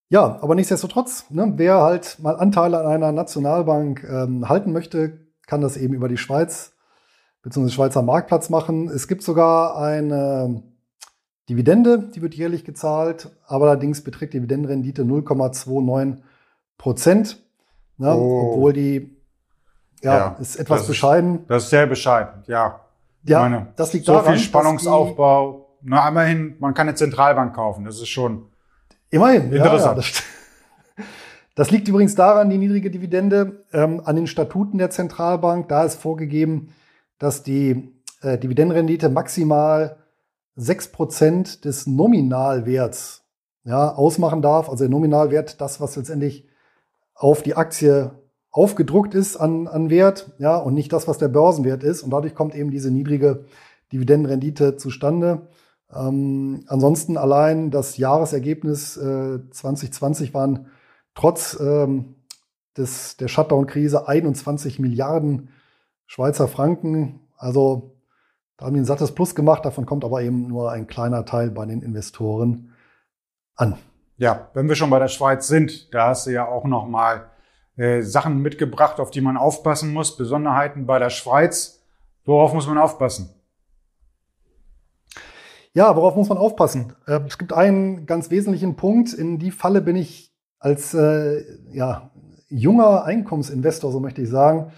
Ja, 0.09 0.39
aber 0.41 0.55
nichtsdestotrotz, 0.55 1.29
ne, 1.29 1.53
wer 1.55 1.81
halt 1.81 2.19
mal 2.19 2.35
Anteile 2.35 2.79
an 2.79 2.87
einer 2.87 3.13
Nationalbank 3.13 4.03
ähm, 4.03 4.49
halten 4.49 4.73
möchte, 4.73 5.31
kann 5.47 5.61
das 5.61 5.77
eben 5.77 5.93
über 5.93 6.09
die 6.09 6.17
Schweiz 6.17 6.70
bzw. 7.43 7.69
Schweizer 7.69 8.01
Marktplatz 8.01 8.49
machen. 8.49 8.89
Es 8.89 9.07
gibt 9.07 9.23
sogar 9.23 9.77
eine 9.77 10.63
Dividende, 11.49 12.09
die 12.15 12.21
wird 12.21 12.35
jährlich 12.35 12.63
gezahlt, 12.63 13.29
aber 13.45 13.65
allerdings 13.65 14.03
beträgt 14.03 14.33
die 14.33 14.37
Dividendenrendite 14.37 15.03
0,29 15.03 16.17
Prozent, 16.77 17.43
ne, 17.97 18.15
oh. 18.15 18.53
obwohl 18.53 18.73
die 18.73 19.17
ja, 20.01 20.17
ja 20.17 20.37
ist 20.39 20.55
etwas 20.55 20.87
bescheiden. 20.87 21.41
Ist, 21.41 21.49
das 21.49 21.63
ist 21.63 21.69
sehr 21.69 21.87
bescheiden, 21.87 22.43
ja. 22.47 22.81
Ja, 23.23 23.41
meine, 23.41 23.67
das 23.75 23.93
liegt 23.93 24.05
so 24.05 24.13
daran, 24.13 24.33
viel 24.33 24.43
Spannungsaufbau. 24.43 25.77
Na, 25.83 26.07
immerhin, 26.07 26.55
man 26.59 26.73
kann 26.73 26.87
eine 26.87 26.95
Zentralbank 26.95 27.55
kaufen. 27.55 27.85
Das 27.85 27.95
ist 27.95 28.09
schon 28.09 28.47
immerhin 29.09 29.51
interessant. 29.51 29.97
Ja, 29.97 30.03
das, 30.03 30.23
das, 31.55 31.71
liegt 31.71 31.87
übrigens 31.87 32.15
daran, 32.15 32.49
die 32.49 32.57
niedrige 32.57 32.89
Dividende 32.89 33.63
ähm, 33.73 34.01
an 34.03 34.15
den 34.15 34.27
Statuten 34.27 34.77
der 34.77 34.89
Zentralbank. 34.89 35.69
Da 35.69 35.83
ist 35.83 36.01
vorgegeben, 36.01 36.73
dass 37.21 37.43
die 37.43 37.93
äh, 38.23 38.39
Dividendenrendite 38.39 39.07
maximal 39.07 39.97
sechs 40.55 40.87
Prozent 40.87 41.65
des 41.65 41.85
Nominalwerts 41.85 43.23
ja, 43.63 43.93
ausmachen 43.93 44.41
darf. 44.41 44.69
Also 44.69 44.85
der 44.85 44.89
Nominalwert, 44.89 45.61
das, 45.61 45.79
was 45.79 45.95
letztendlich 45.95 46.47
auf 47.13 47.43
die 47.43 47.55
Aktie 47.55 48.09
aufgedruckt 48.49 49.13
ist 49.13 49.37
an, 49.37 49.67
an 49.67 49.91
Wert, 49.91 50.31
ja, 50.39 50.57
und 50.57 50.73
nicht 50.73 50.91
das, 50.91 51.07
was 51.07 51.19
der 51.19 51.27
Börsenwert 51.27 51.83
ist. 51.83 52.01
Und 52.01 52.09
dadurch 52.09 52.33
kommt 52.33 52.55
eben 52.55 52.71
diese 52.71 52.89
niedrige 52.89 53.45
Dividendenrendite 53.93 54.77
zustande. 54.77 55.47
Ähm, 55.93 56.63
ansonsten 56.65 57.17
allein 57.17 57.69
das 57.69 57.97
Jahresergebnis 57.97 58.97
äh, 58.97 59.39
2020 59.51 60.33
waren 60.33 60.71
trotz 61.13 61.55
ähm, 61.61 62.15
des, 62.75 63.15
der 63.17 63.27
Shutdown-Krise 63.27 64.07
21 64.07 64.79
Milliarden 64.79 65.49
Schweizer 66.11 66.49
Franken. 66.49 67.21
Also 67.37 67.95
da 68.57 68.65
haben 68.65 68.73
die 68.73 68.81
ein 68.81 68.85
sattes 68.85 69.13
Plus 69.13 69.33
gemacht, 69.33 69.63
davon 69.63 69.85
kommt 69.85 70.03
aber 70.03 70.21
eben 70.21 70.45
nur 70.45 70.69
ein 70.69 70.85
kleiner 70.85 71.23
Teil 71.23 71.51
bei 71.51 71.65
den 71.65 71.81
Investoren 71.81 72.73
an. 73.55 73.77
Ja, 74.17 74.49
wenn 74.53 74.67
wir 74.67 74.75
schon 74.75 74.89
bei 74.89 74.99
der 74.99 75.07
Schweiz 75.07 75.47
sind, 75.47 75.93
da 75.93 76.09
hast 76.09 76.27
du 76.27 76.31
ja 76.31 76.45
auch 76.45 76.65
noch 76.65 76.85
mal 76.85 77.29
äh, 77.77 78.01
Sachen 78.01 78.39
mitgebracht, 78.39 78.99
auf 78.99 79.11
die 79.11 79.21
man 79.21 79.37
aufpassen 79.37 79.93
muss, 79.93 80.17
Besonderheiten 80.17 80.85
bei 80.85 80.99
der 80.99 81.11
Schweiz. 81.11 81.81
Worauf 82.25 82.53
muss 82.53 82.67
man 82.67 82.77
aufpassen? 82.77 83.29
Ja, 85.71 85.95
worauf 85.95 86.17
muss 86.17 86.27
man 86.27 86.37
aufpassen? 86.37 86.93
Äh, 87.07 87.21
es 87.25 87.37
gibt 87.37 87.53
einen 87.53 88.05
ganz 88.05 88.29
wesentlichen 88.29 88.75
Punkt. 88.75 89.13
In 89.13 89.39
die 89.39 89.51
Falle 89.51 89.79
bin 89.79 89.95
ich 89.95 90.35
als 90.59 90.93
äh, 90.93 91.45
ja, 91.71 92.11
junger 92.49 93.05
Einkommensinvestor, 93.05 93.93
so 93.93 94.01
möchte 94.01 94.21
ich 94.21 94.29
sagen, 94.29 94.73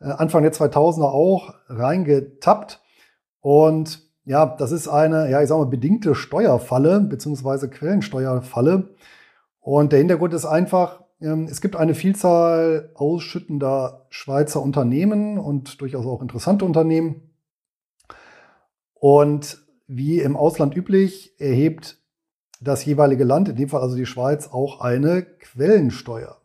Anfang 0.00 0.42
der 0.42 0.52
2000er 0.52 1.04
auch 1.04 1.54
reingetappt. 1.68 2.80
Und 3.40 4.10
ja, 4.24 4.46
das 4.46 4.72
ist 4.72 4.88
eine, 4.88 5.30
ja, 5.30 5.42
ich 5.42 5.48
sag 5.48 5.58
mal, 5.58 5.66
bedingte 5.66 6.14
Steuerfalle, 6.14 7.00
beziehungsweise 7.00 7.68
Quellensteuerfalle. 7.68 8.94
Und 9.60 9.92
der 9.92 9.98
Hintergrund 9.98 10.34
ist 10.34 10.46
einfach, 10.46 11.02
ähm, 11.20 11.46
es 11.50 11.60
gibt 11.60 11.76
eine 11.76 11.94
Vielzahl 11.94 12.90
ausschüttender 12.94 14.06
Schweizer 14.10 14.62
Unternehmen 14.62 15.38
und 15.38 15.80
durchaus 15.80 16.06
auch 16.06 16.22
interessante 16.22 16.64
Unternehmen. 16.64 17.30
Und 18.94 19.58
wie 19.86 20.20
im 20.20 20.36
Ausland 20.36 20.76
üblich, 20.76 21.34
erhebt 21.40 21.98
das 22.60 22.84
jeweilige 22.84 23.24
Land, 23.24 23.48
in 23.48 23.56
dem 23.56 23.68
Fall 23.68 23.80
also 23.80 23.96
die 23.96 24.06
Schweiz, 24.06 24.48
auch 24.52 24.80
eine 24.80 25.22
Quellensteuer. 25.22 26.39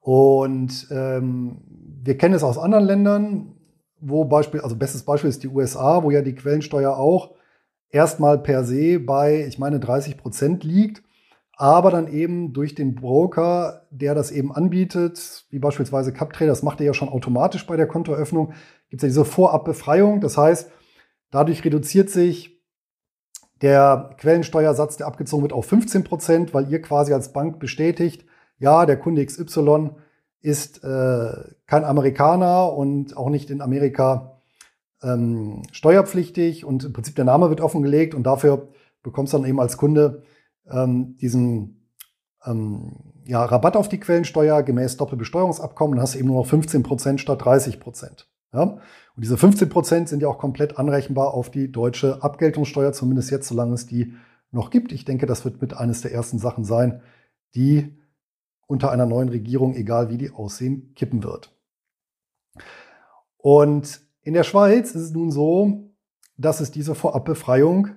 Und 0.00 0.88
ähm, 0.90 1.58
wir 2.02 2.16
kennen 2.16 2.34
es 2.34 2.42
aus 2.42 2.58
anderen 2.58 2.84
Ländern, 2.84 3.54
wo 4.00 4.24
Beispiel, 4.24 4.60
also 4.60 4.76
bestes 4.76 5.04
Beispiel 5.04 5.30
ist 5.30 5.42
die 5.42 5.48
USA, 5.48 6.02
wo 6.02 6.10
ja 6.10 6.22
die 6.22 6.34
Quellensteuer 6.34 6.96
auch 6.96 7.34
erstmal 7.90 8.38
per 8.38 8.64
se 8.64 8.98
bei, 8.98 9.44
ich 9.46 9.58
meine, 9.58 9.78
30 9.78 10.16
Prozent 10.16 10.64
liegt, 10.64 11.02
aber 11.60 11.90
dann 11.90 12.08
eben 12.08 12.54
durch 12.54 12.74
den 12.74 12.94
Broker, 12.94 13.86
der 13.90 14.14
das 14.14 14.30
eben 14.30 14.50
anbietet, 14.50 15.44
wie 15.50 15.58
beispielsweise 15.58 16.10
CapTrader, 16.10 16.52
das 16.52 16.62
macht 16.62 16.80
er 16.80 16.86
ja 16.86 16.94
schon 16.94 17.10
automatisch 17.10 17.66
bei 17.66 17.76
der 17.76 17.86
Kontoeröffnung, 17.86 18.54
gibt 18.88 19.02
es 19.02 19.02
ja 19.02 19.08
diese 19.08 19.26
Vorabbefreiung. 19.26 20.22
Das 20.22 20.38
heißt, 20.38 20.70
dadurch 21.30 21.62
reduziert 21.62 22.08
sich 22.08 22.58
der 23.60 24.14
Quellensteuersatz, 24.16 24.96
der 24.96 25.06
abgezogen 25.06 25.42
wird, 25.42 25.52
auf 25.52 25.66
15 25.66 26.02
Prozent, 26.02 26.54
weil 26.54 26.70
ihr 26.72 26.80
quasi 26.80 27.12
als 27.12 27.34
Bank 27.34 27.58
bestätigt, 27.58 28.24
ja, 28.60 28.86
der 28.86 28.98
Kunde 28.98 29.24
XY 29.24 29.90
ist 30.40 30.84
äh, 30.84 31.32
kein 31.66 31.84
Amerikaner 31.84 32.72
und 32.72 33.16
auch 33.16 33.28
nicht 33.28 33.50
in 33.50 33.60
Amerika 33.60 34.40
ähm, 35.02 35.62
steuerpflichtig 35.72 36.64
und 36.64 36.84
im 36.84 36.92
Prinzip 36.92 37.16
der 37.16 37.24
Name 37.24 37.48
wird 37.48 37.60
offengelegt 37.60 38.14
und 38.14 38.22
dafür 38.22 38.68
bekommst 39.02 39.32
du 39.32 39.38
dann 39.38 39.48
eben 39.48 39.60
als 39.60 39.76
Kunde 39.76 40.22
ähm, 40.70 41.16
diesen 41.16 41.88
ähm, 42.44 42.92
ja, 43.24 43.44
Rabatt 43.44 43.76
auf 43.76 43.88
die 43.88 44.00
Quellensteuer 44.00 44.62
gemäß 44.62 44.96
Doppelbesteuerungsabkommen 44.96 45.98
und 45.98 46.02
hast 46.02 46.14
eben 46.14 46.28
nur 46.28 46.38
noch 46.38 46.46
15 46.46 46.82
Prozent 46.82 47.20
statt 47.20 47.44
30 47.44 47.80
Prozent. 47.80 48.28
Ja? 48.52 48.62
Und 48.62 48.80
diese 49.16 49.36
15 49.36 49.68
Prozent 49.68 50.08
sind 50.08 50.22
ja 50.22 50.28
auch 50.28 50.38
komplett 50.38 50.78
anrechenbar 50.78 51.34
auf 51.34 51.50
die 51.50 51.70
deutsche 51.70 52.22
Abgeltungssteuer, 52.22 52.92
zumindest 52.92 53.30
jetzt, 53.30 53.48
solange 53.48 53.74
es 53.74 53.86
die 53.86 54.14
noch 54.50 54.70
gibt. 54.70 54.92
Ich 54.92 55.04
denke, 55.04 55.26
das 55.26 55.44
wird 55.44 55.60
mit 55.60 55.74
eines 55.74 56.00
der 56.02 56.12
ersten 56.12 56.38
Sachen 56.38 56.64
sein, 56.64 57.02
die 57.54 57.99
unter 58.70 58.92
einer 58.92 59.04
neuen 59.04 59.28
Regierung, 59.28 59.74
egal 59.74 60.10
wie 60.10 60.16
die 60.16 60.30
aussehen, 60.30 60.94
kippen 60.94 61.24
wird. 61.24 61.52
Und 63.36 64.00
in 64.22 64.34
der 64.34 64.44
Schweiz 64.44 64.90
ist 64.90 65.02
es 65.02 65.10
nun 65.10 65.30
so, 65.32 65.90
dass 66.36 66.60
es 66.60 66.70
diese 66.70 66.94
Vorabbefreiung 66.94 67.88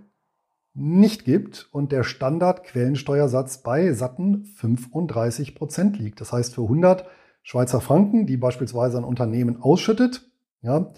nicht 0.74 1.26
gibt 1.26 1.70
und 1.72 1.92
der 1.92 2.04
Standard-Quellensteuersatz 2.04 3.60
bei 3.60 3.94
satten 3.94 4.46
35 4.46 5.54
Prozent 5.54 6.00
liegt. 6.00 6.20
Das 6.20 6.34
heißt, 6.34 6.56
für 6.56 6.64
100 6.64 7.06
Schweizer 7.44 7.80
Franken, 7.80 8.26
die 8.26 8.38
beispielsweise 8.38 8.98
ein 8.98 9.04
Unternehmen 9.04 9.62
ausschüttet, 9.62 10.28
ja, 10.62 10.92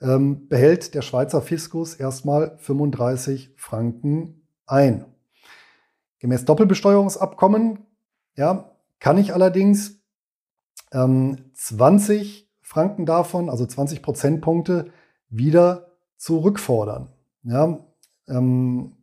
ähm, 0.00 0.46
behält 0.46 0.94
der 0.94 1.02
Schweizer 1.02 1.42
Fiskus 1.42 1.94
erstmal 1.94 2.56
35 2.58 3.52
Franken 3.56 4.46
ein. 4.66 5.06
Gemäß 6.20 6.44
Doppelbesteuerungsabkommen 6.44 7.80
ja, 8.36 8.70
kann 9.00 9.18
ich 9.18 9.34
allerdings 9.34 10.00
ähm, 10.92 11.50
20 11.54 12.48
Franken 12.62 13.06
davon, 13.06 13.48
also 13.48 13.66
20 13.66 14.02
Prozentpunkte, 14.02 14.90
wieder 15.28 15.92
zurückfordern. 16.16 17.08
Ja, 17.42 17.78
ähm, 18.28 18.96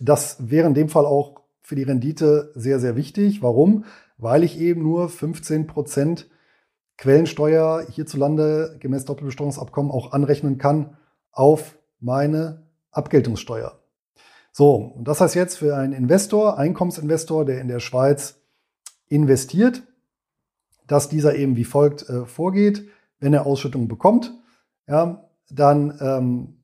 das 0.00 0.50
wäre 0.50 0.66
in 0.66 0.74
dem 0.74 0.88
Fall 0.88 1.06
auch 1.06 1.40
für 1.62 1.76
die 1.76 1.82
Rendite 1.82 2.52
sehr, 2.54 2.80
sehr 2.80 2.96
wichtig. 2.96 3.42
Warum? 3.42 3.84
Weil 4.18 4.42
ich 4.42 4.58
eben 4.58 4.82
nur 4.82 5.08
15 5.08 5.66
Prozent 5.66 6.28
Quellensteuer 6.96 7.86
hierzulande 7.88 8.76
gemäß 8.80 9.04
Doppelbesteuerungsabkommen 9.06 9.90
auch 9.90 10.12
anrechnen 10.12 10.58
kann 10.58 10.96
auf 11.32 11.78
meine 12.00 12.66
Abgeltungssteuer. 12.90 13.78
So, 14.52 14.74
und 14.96 15.06
das 15.06 15.20
heißt 15.20 15.34
jetzt 15.34 15.58
für 15.58 15.76
einen 15.76 15.92
Investor, 15.92 16.58
Einkommensinvestor, 16.58 17.44
der 17.44 17.60
in 17.60 17.68
der 17.68 17.80
Schweiz 17.80 18.39
investiert, 19.10 19.82
dass 20.86 21.10
dieser 21.10 21.34
eben 21.36 21.56
wie 21.56 21.64
folgt 21.64 22.08
äh, 22.08 22.24
vorgeht. 22.24 22.88
Wenn 23.18 23.34
er 23.34 23.44
Ausschüttungen 23.44 23.86
bekommt, 23.86 24.32
ja, 24.88 25.28
dann 25.50 25.98
ähm, 26.00 26.62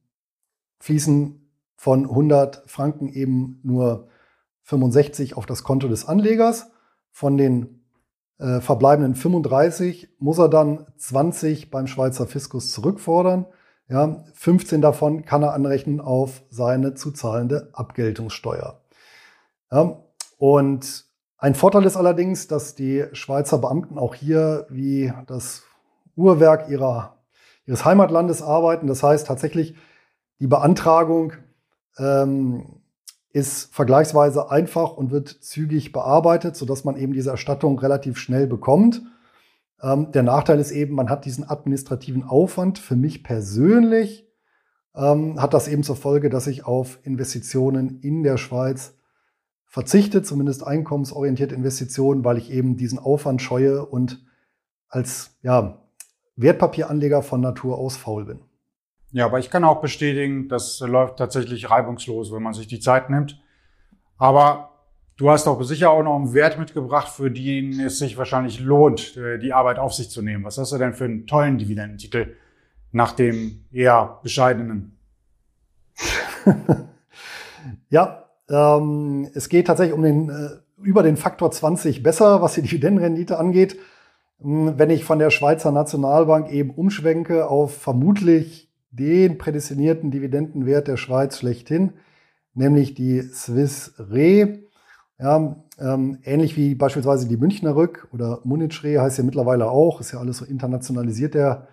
fließen 0.78 1.50
von 1.76 2.04
100 2.04 2.62
Franken 2.66 3.08
eben 3.08 3.60
nur 3.62 4.08
65 4.62 5.36
auf 5.36 5.44
das 5.44 5.62
Konto 5.62 5.88
des 5.88 6.06
Anlegers. 6.06 6.70
Von 7.10 7.36
den 7.36 7.84
äh, 8.38 8.60
verbleibenden 8.60 9.14
35 9.14 10.16
muss 10.18 10.38
er 10.38 10.48
dann 10.48 10.86
20 10.96 11.70
beim 11.70 11.86
Schweizer 11.86 12.26
Fiskus 12.26 12.72
zurückfordern. 12.72 13.46
Ja, 13.88 14.24
15 14.34 14.80
davon 14.80 15.24
kann 15.24 15.42
er 15.42 15.52
anrechnen 15.52 16.00
auf 16.00 16.42
seine 16.50 16.94
zu 16.94 17.12
zahlende 17.12 17.70
Abgeltungssteuer. 17.72 18.80
Ja, 19.70 20.02
und 20.38 21.04
ein 21.38 21.55
Vorteil 21.55 21.85
ist 21.85 21.97
allerdings, 21.97 22.47
dass 22.47 22.75
die 22.75 23.05
Schweizer 23.12 23.59
Beamten 23.59 23.99
auch 23.99 24.14
hier 24.14 24.66
wie 24.71 25.12
das 25.26 25.64
Uhrwerk 26.16 26.71
ihrer, 26.71 27.19
ihres 27.66 27.85
Heimatlandes 27.85 28.43
arbeiten. 28.43 28.87
Das 28.87 29.02
heißt 29.02 29.26
tatsächlich, 29.26 29.76
die 30.40 30.47
Beantragung 30.47 31.35
ähm, 31.99 32.81
ist 33.31 33.75
vergleichsweise 33.75 34.50
einfach 34.50 34.97
und 34.97 35.11
wird 35.11 35.28
zügig 35.28 35.93
bearbeitet, 35.93 36.57
sodass 36.57 36.85
man 36.85 36.97
eben 36.97 37.12
diese 37.12 37.31
Erstattung 37.31 37.78
relativ 37.78 38.16
schnell 38.16 38.47
bekommt. 38.47 39.02
Ähm, 39.83 40.11
der 40.12 40.23
Nachteil 40.23 40.59
ist 40.59 40.71
eben, 40.71 40.95
man 40.95 41.11
hat 41.11 41.26
diesen 41.26 41.49
administrativen 41.49 42.25
Aufwand. 42.25 42.78
Für 42.78 42.97
mich 42.97 43.23
persönlich 43.23 44.26
ähm, 44.95 45.40
hat 45.40 45.52
das 45.52 45.69
eben 45.69 45.83
zur 45.83 45.97
Folge, 45.97 46.31
dass 46.31 46.47
ich 46.47 46.64
auf 46.64 46.99
Investitionen 47.02 48.00
in 48.00 48.23
der 48.23 48.38
Schweiz 48.38 48.95
verzichte, 49.76 50.23
zumindest 50.23 50.66
einkommensorientierte 50.66 51.54
Investitionen, 51.54 52.25
weil 52.25 52.38
ich 52.38 52.50
eben 52.50 52.78
diesen 52.78 52.99
Aufwand 52.99 53.42
scheue 53.42 53.85
und 53.85 54.25
als 54.88 55.37
ja, 55.42 55.83
Wertpapieranleger 56.37 57.21
von 57.21 57.42
Natur 57.42 57.76
aus 57.76 57.95
faul 57.95 58.25
bin. 58.25 58.40
Ja, 59.12 59.26
aber 59.26 59.38
ich 59.38 59.50
kann 59.50 59.64
auch 59.64 59.83
bestätigen, 59.83 60.49
das 60.49 60.80
läuft 60.80 61.18
tatsächlich 61.18 61.68
reibungslos, 61.68 62.33
wenn 62.33 62.42
man 62.42 62.54
sich 62.54 62.68
die 62.68 62.80
Zeit 62.80 63.11
nimmt. 63.11 63.38
Aber 64.16 64.71
du 65.18 65.28
hast 65.28 65.47
auch 65.47 65.62
sicher 65.62 65.90
auch 65.90 66.02
noch 66.02 66.16
einen 66.16 66.33
Wert 66.33 66.59
mitgebracht, 66.59 67.09
für 67.09 67.30
den 67.30 67.78
es 67.78 67.99
sich 67.99 68.16
wahrscheinlich 68.16 68.61
lohnt, 68.61 69.18
äh, 69.18 69.38
die 69.38 69.52
Arbeit 69.52 69.78
auf 69.78 69.92
sich 69.92 70.09
zu 70.09 70.23
nehmen. 70.23 70.42
Was 70.45 70.56
hast 70.56 70.73
du 70.73 70.78
denn 70.78 70.95
für 70.95 71.04
einen 71.04 71.26
tollen 71.26 71.59
Dividendentitel 71.59 72.35
nach 72.92 73.12
dem 73.12 73.66
eher 73.71 74.21
bescheidenen? 74.23 74.97
ja, 77.90 78.25
ähm, 78.50 79.28
es 79.34 79.48
geht 79.48 79.66
tatsächlich 79.66 79.94
um 79.94 80.02
den, 80.02 80.28
äh, 80.30 80.48
über 80.82 81.02
den 81.02 81.16
Faktor 81.16 81.50
20 81.50 82.02
besser, 82.02 82.42
was 82.42 82.54
die 82.54 82.62
Dividendenrendite 82.62 83.38
angeht. 83.38 83.76
Hm, 84.40 84.78
wenn 84.78 84.90
ich 84.90 85.04
von 85.04 85.18
der 85.18 85.30
Schweizer 85.30 85.72
Nationalbank 85.72 86.50
eben 86.50 86.70
umschwenke 86.70 87.48
auf 87.48 87.76
vermutlich 87.76 88.70
den 88.90 89.38
prädestinierten 89.38 90.10
Dividendenwert 90.10 90.88
der 90.88 90.96
Schweiz 90.96 91.38
schlechthin, 91.38 91.92
nämlich 92.54 92.94
die 92.94 93.22
Swiss 93.22 93.94
Re, 93.98 94.60
Ja, 95.18 95.56
ähm, 95.78 96.18
ähnlich 96.24 96.56
wie 96.56 96.74
beispielsweise 96.74 97.26
die 97.28 97.36
Münchner 97.38 97.74
Rück 97.74 98.08
oder 98.12 98.40
Munich 98.44 98.82
Re 98.84 99.00
heißt 99.00 99.18
ja 99.18 99.24
mittlerweile 99.24 99.70
auch, 99.70 100.00
ist 100.00 100.12
ja 100.12 100.20
alles 100.20 100.38
so 100.38 100.44
internationalisiert, 100.44 101.34
der, 101.34 101.68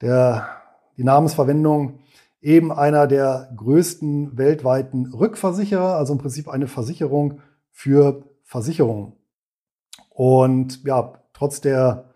der, 0.00 0.48
die 0.96 1.04
Namensverwendung. 1.04 2.00
Eben 2.40 2.72
einer 2.72 3.06
der 3.06 3.52
größten 3.56 4.38
weltweiten 4.38 5.12
Rückversicherer, 5.12 5.96
also 5.96 6.12
im 6.12 6.18
Prinzip 6.18 6.48
eine 6.48 6.68
Versicherung 6.68 7.40
für 7.70 8.24
Versicherungen. 8.44 9.14
Und 10.10 10.84
ja, 10.84 11.14
trotz 11.32 11.60
der 11.60 12.14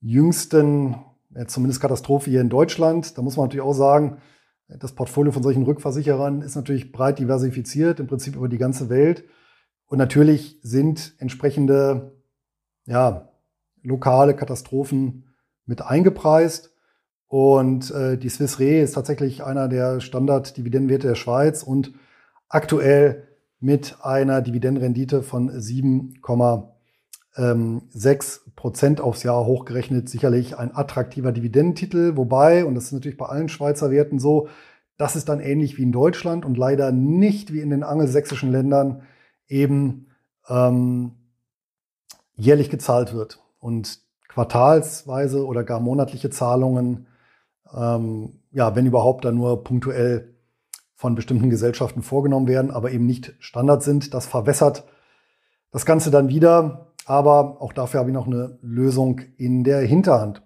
jüngsten, 0.00 0.96
zumindest 1.46 1.80
Katastrophe 1.80 2.30
hier 2.30 2.40
in 2.40 2.48
Deutschland, 2.48 3.16
da 3.18 3.22
muss 3.22 3.36
man 3.36 3.46
natürlich 3.46 3.64
auch 3.64 3.74
sagen, 3.74 4.18
das 4.68 4.92
Portfolio 4.92 5.32
von 5.32 5.42
solchen 5.42 5.62
Rückversicherern 5.62 6.42
ist 6.42 6.54
natürlich 6.54 6.92
breit 6.92 7.18
diversifiziert, 7.18 8.00
im 8.00 8.06
Prinzip 8.06 8.36
über 8.36 8.48
die 8.48 8.58
ganze 8.58 8.90
Welt. 8.90 9.24
Und 9.86 9.98
natürlich 9.98 10.58
sind 10.62 11.14
entsprechende 11.18 12.12
ja, 12.84 13.30
lokale 13.82 14.36
Katastrophen 14.36 15.24
mit 15.64 15.82
eingepreist. 15.82 16.74
Und 17.28 17.90
äh, 17.90 18.18
die 18.18 18.30
Swiss 18.30 18.58
Re 18.58 18.80
ist 18.80 18.92
tatsächlich 18.92 19.44
einer 19.44 19.68
der 19.68 20.00
Standard-Dividendenwerte 20.00 21.08
der 21.08 21.14
Schweiz 21.14 21.62
und 21.62 21.92
aktuell 22.48 23.28
mit 23.60 23.98
einer 24.02 24.40
Dividendenrendite 24.40 25.22
von 25.22 25.50
7,6 25.50 28.40
Prozent 28.56 29.02
aufs 29.02 29.24
Jahr 29.24 29.44
hochgerechnet 29.44 30.08
sicherlich 30.08 30.56
ein 30.58 30.74
attraktiver 30.74 31.32
Dividendentitel. 31.32 32.16
Wobei, 32.16 32.64
und 32.64 32.74
das 32.74 32.84
ist 32.84 32.92
natürlich 32.92 33.18
bei 33.18 33.26
allen 33.26 33.50
Schweizer 33.50 33.90
Werten 33.90 34.18
so, 34.18 34.48
das 34.96 35.14
ist 35.14 35.28
dann 35.28 35.40
ähnlich 35.40 35.76
wie 35.76 35.82
in 35.82 35.92
Deutschland 35.92 36.46
und 36.46 36.56
leider 36.56 36.92
nicht 36.92 37.52
wie 37.52 37.60
in 37.60 37.68
den 37.70 37.84
angelsächsischen 37.84 38.50
Ländern 38.50 39.02
eben 39.48 40.06
ähm, 40.48 41.12
jährlich 42.34 42.70
gezahlt 42.70 43.12
wird 43.12 43.38
und 43.60 44.00
quartalsweise 44.28 45.46
oder 45.46 45.64
gar 45.64 45.80
monatliche 45.80 46.30
Zahlungen, 46.30 47.06
ähm, 47.74 48.40
ja, 48.50 48.74
wenn 48.74 48.86
überhaupt, 48.86 49.24
dann 49.24 49.36
nur 49.36 49.64
punktuell 49.64 50.34
von 50.94 51.14
bestimmten 51.14 51.50
Gesellschaften 51.50 52.02
vorgenommen 52.02 52.48
werden, 52.48 52.70
aber 52.70 52.90
eben 52.90 53.06
nicht 53.06 53.34
Standard 53.38 53.82
sind. 53.82 54.14
Das 54.14 54.26
verwässert 54.26 54.84
das 55.70 55.86
Ganze 55.86 56.10
dann 56.10 56.28
wieder. 56.28 56.92
Aber 57.06 57.62
auch 57.62 57.72
dafür 57.72 58.00
habe 58.00 58.10
ich 58.10 58.14
noch 58.14 58.26
eine 58.26 58.58
Lösung 58.60 59.20
in 59.36 59.64
der 59.64 59.80
Hinterhand. 59.80 60.42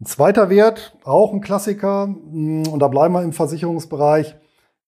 Ein 0.00 0.06
zweiter 0.06 0.50
Wert, 0.50 0.98
auch 1.04 1.32
ein 1.32 1.40
Klassiker, 1.40 2.04
und 2.04 2.78
da 2.78 2.88
bleiben 2.88 3.14
wir 3.14 3.22
im 3.22 3.32
Versicherungsbereich. 3.32 4.36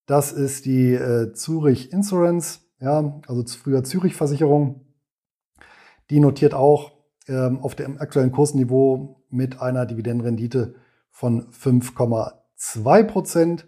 Das 0.06 0.32
ist 0.32 0.66
die 0.66 0.92
äh, 0.92 1.32
Zurich 1.32 1.92
Insurance 1.92 2.64
ja, 2.84 3.20
also 3.26 3.42
früher 3.46 3.82
Zürich 3.82 4.14
Versicherung. 4.14 4.82
Die 6.10 6.20
notiert 6.20 6.54
auch 6.54 6.92
ähm, 7.26 7.60
auf 7.60 7.74
dem 7.74 7.98
aktuellen 7.98 8.30
Kursniveau 8.30 9.24
mit 9.30 9.60
einer 9.60 9.86
Dividendenrendite 9.86 10.74
von 11.14 11.50
5,2 11.52 13.04
Prozent. 13.04 13.66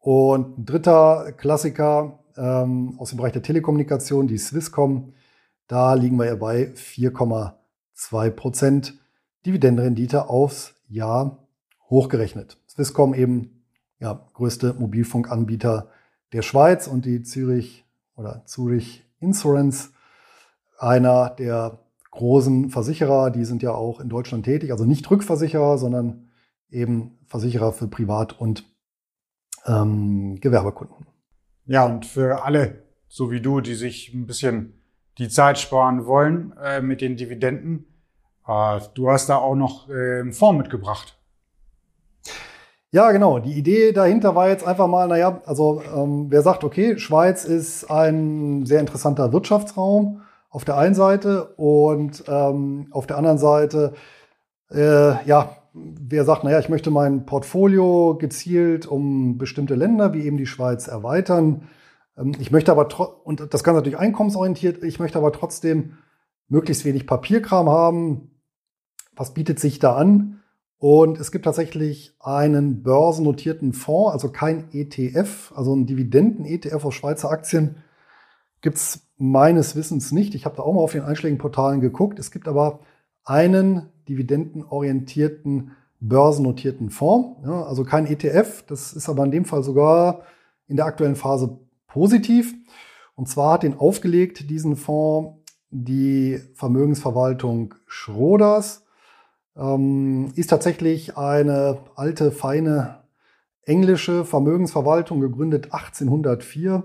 Und 0.00 0.58
ein 0.58 0.64
dritter 0.64 1.32
Klassiker 1.32 2.18
ähm, 2.36 2.94
aus 2.98 3.10
dem 3.10 3.18
Bereich 3.18 3.34
der 3.34 3.42
Telekommunikation, 3.42 4.26
die 4.26 4.38
Swisscom, 4.38 5.12
da 5.66 5.92
liegen 5.94 6.16
wir 6.16 6.24
ja 6.24 6.34
bei 6.34 6.72
4,2 6.74 8.30
Prozent 8.30 8.98
Dividendenrendite 9.44 10.30
aufs 10.30 10.74
Jahr 10.88 11.46
hochgerechnet. 11.90 12.56
Swisscom 12.68 13.12
eben 13.12 13.64
ja, 14.00 14.26
größte 14.32 14.74
Mobilfunkanbieter 14.74 15.90
der 16.32 16.42
Schweiz 16.42 16.86
und 16.86 17.04
die 17.04 17.22
Zürich 17.22 17.84
oder 18.16 18.44
Zurich 18.46 19.04
Insurance, 19.20 19.90
einer 20.78 21.30
der 21.30 21.80
großen 22.12 22.70
Versicherer, 22.70 23.30
die 23.30 23.44
sind 23.44 23.62
ja 23.62 23.72
auch 23.72 24.00
in 24.00 24.08
Deutschland 24.08 24.44
tätig, 24.44 24.70
also 24.70 24.84
nicht 24.84 25.10
Rückversicherer, 25.10 25.76
sondern 25.76 26.27
eben 26.70 27.18
Versicherer 27.26 27.72
für 27.72 27.88
Privat- 27.88 28.38
und 28.38 28.64
ähm, 29.66 30.38
Gewerbekunden. 30.40 31.06
Ja, 31.66 31.84
und 31.84 32.06
für 32.06 32.44
alle, 32.44 32.82
so 33.08 33.30
wie 33.30 33.40
du, 33.40 33.60
die 33.60 33.74
sich 33.74 34.12
ein 34.14 34.26
bisschen 34.26 34.82
die 35.18 35.28
Zeit 35.28 35.58
sparen 35.58 36.06
wollen 36.06 36.54
äh, 36.62 36.80
mit 36.80 37.00
den 37.00 37.16
Dividenden, 37.16 37.86
äh, 38.46 38.80
du 38.94 39.10
hast 39.10 39.28
da 39.28 39.36
auch 39.36 39.56
noch 39.56 39.88
äh, 39.88 40.20
einen 40.20 40.32
Fonds 40.32 40.58
mitgebracht. 40.58 41.18
Ja, 42.90 43.12
genau. 43.12 43.38
Die 43.38 43.52
Idee 43.52 43.92
dahinter 43.92 44.34
war 44.34 44.48
jetzt 44.48 44.66
einfach 44.66 44.86
mal, 44.86 45.06
naja, 45.08 45.42
also 45.44 45.82
ähm, 45.94 46.26
wer 46.30 46.40
sagt, 46.40 46.64
okay, 46.64 46.98
Schweiz 46.98 47.44
ist 47.44 47.90
ein 47.90 48.64
sehr 48.64 48.80
interessanter 48.80 49.30
Wirtschaftsraum 49.32 50.22
auf 50.48 50.64
der 50.64 50.78
einen 50.78 50.94
Seite 50.94 51.48
und 51.56 52.24
ähm, 52.26 52.88
auf 52.90 53.06
der 53.06 53.18
anderen 53.18 53.36
Seite, 53.36 53.92
äh, 54.70 55.22
ja, 55.26 55.57
wer 55.72 56.24
sagt, 56.24 56.44
naja, 56.44 56.58
ich 56.58 56.68
möchte 56.68 56.90
mein 56.90 57.26
Portfolio 57.26 58.16
gezielt 58.18 58.86
um 58.86 59.38
bestimmte 59.38 59.74
Länder 59.74 60.12
wie 60.14 60.24
eben 60.24 60.36
die 60.36 60.46
Schweiz 60.46 60.88
erweitern. 60.88 61.68
Ähm, 62.16 62.32
ich 62.38 62.50
möchte 62.50 62.72
aber, 62.72 62.88
und 63.24 63.52
das 63.52 63.64
Ganze 63.64 63.78
natürlich 63.78 63.98
einkommensorientiert, 63.98 64.82
ich 64.82 64.98
möchte 64.98 65.18
aber 65.18 65.32
trotzdem 65.32 65.98
möglichst 66.48 66.84
wenig 66.84 67.06
Papierkram 67.06 67.68
haben. 67.68 68.30
Was 69.14 69.34
bietet 69.34 69.60
sich 69.60 69.78
da 69.78 69.96
an? 69.96 70.40
Und 70.78 71.18
es 71.18 71.32
gibt 71.32 71.44
tatsächlich 71.44 72.14
einen 72.20 72.84
börsennotierten 72.84 73.72
Fonds, 73.72 74.12
also 74.12 74.30
kein 74.30 74.68
ETF, 74.72 75.52
also 75.54 75.72
einen 75.72 75.86
Dividenden-ETF 75.86 76.84
auf 76.84 76.94
Schweizer 76.94 77.30
Aktien 77.30 77.76
gibt's 78.60 79.08
meines 79.16 79.76
Wissens 79.76 80.12
nicht. 80.12 80.34
Ich 80.34 80.44
habe 80.44 80.56
da 80.56 80.62
auch 80.62 80.72
mal 80.72 80.80
auf 80.80 80.92
den 80.92 81.02
einschlägigen 81.02 81.38
Portalen 81.38 81.80
geguckt. 81.80 82.18
Es 82.18 82.30
gibt 82.30 82.48
aber 82.48 82.80
einen 83.28 83.88
dividendenorientierten 84.08 85.72
börsennotierten 86.00 86.90
Fonds, 86.90 87.40
ja, 87.44 87.64
also 87.64 87.84
kein 87.84 88.06
ETF. 88.06 88.64
Das 88.66 88.92
ist 88.92 89.08
aber 89.08 89.24
in 89.24 89.30
dem 89.30 89.44
Fall 89.44 89.62
sogar 89.62 90.22
in 90.66 90.76
der 90.76 90.86
aktuellen 90.86 91.16
Phase 91.16 91.58
positiv. 91.86 92.54
Und 93.16 93.28
zwar 93.28 93.54
hat 93.54 93.64
den 93.64 93.78
aufgelegt, 93.78 94.48
diesen 94.48 94.76
Fonds, 94.76 95.36
die 95.70 96.40
Vermögensverwaltung 96.54 97.74
Schroders 97.86 98.86
ähm, 99.56 100.32
ist 100.34 100.48
tatsächlich 100.48 101.18
eine 101.18 101.78
alte, 101.96 102.30
feine 102.30 103.00
englische 103.62 104.24
Vermögensverwaltung, 104.24 105.20
gegründet 105.20 105.74
1804, 105.74 106.84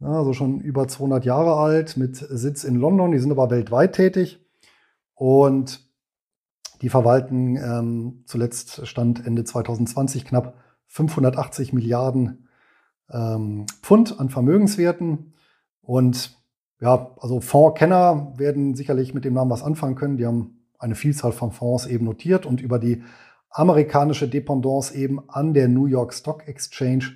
also 0.00 0.32
schon 0.34 0.60
über 0.60 0.86
200 0.88 1.24
Jahre 1.24 1.54
alt, 1.54 1.96
mit 1.96 2.16
Sitz 2.16 2.64
in 2.64 2.74
London. 2.74 3.12
Die 3.12 3.18
sind 3.18 3.30
aber 3.30 3.50
weltweit 3.50 3.94
tätig 3.94 4.40
und 5.20 5.86
die 6.80 6.88
verwalten 6.88 7.56
ähm, 7.56 8.22
zuletzt 8.24 8.86
Stand 8.86 9.26
Ende 9.26 9.44
2020 9.44 10.24
knapp 10.24 10.54
580 10.86 11.74
Milliarden 11.74 12.48
ähm, 13.10 13.66
Pfund 13.82 14.18
an 14.18 14.30
Vermögenswerten. 14.30 15.34
Und 15.82 16.38
ja, 16.80 17.14
also 17.20 17.42
Fondskenner 17.42 18.32
werden 18.38 18.74
sicherlich 18.74 19.12
mit 19.12 19.26
dem 19.26 19.34
Namen 19.34 19.50
was 19.50 19.62
anfangen 19.62 19.94
können. 19.94 20.16
Die 20.16 20.24
haben 20.24 20.64
eine 20.78 20.94
Vielzahl 20.94 21.32
von 21.32 21.52
Fonds 21.52 21.84
eben 21.84 22.06
notiert 22.06 22.46
und 22.46 22.62
über 22.62 22.78
die 22.78 23.02
amerikanische 23.50 24.26
Dependance 24.26 24.94
eben 24.94 25.28
an 25.28 25.52
der 25.52 25.68
New 25.68 25.84
York 25.84 26.14
Stock 26.14 26.48
Exchange 26.48 27.12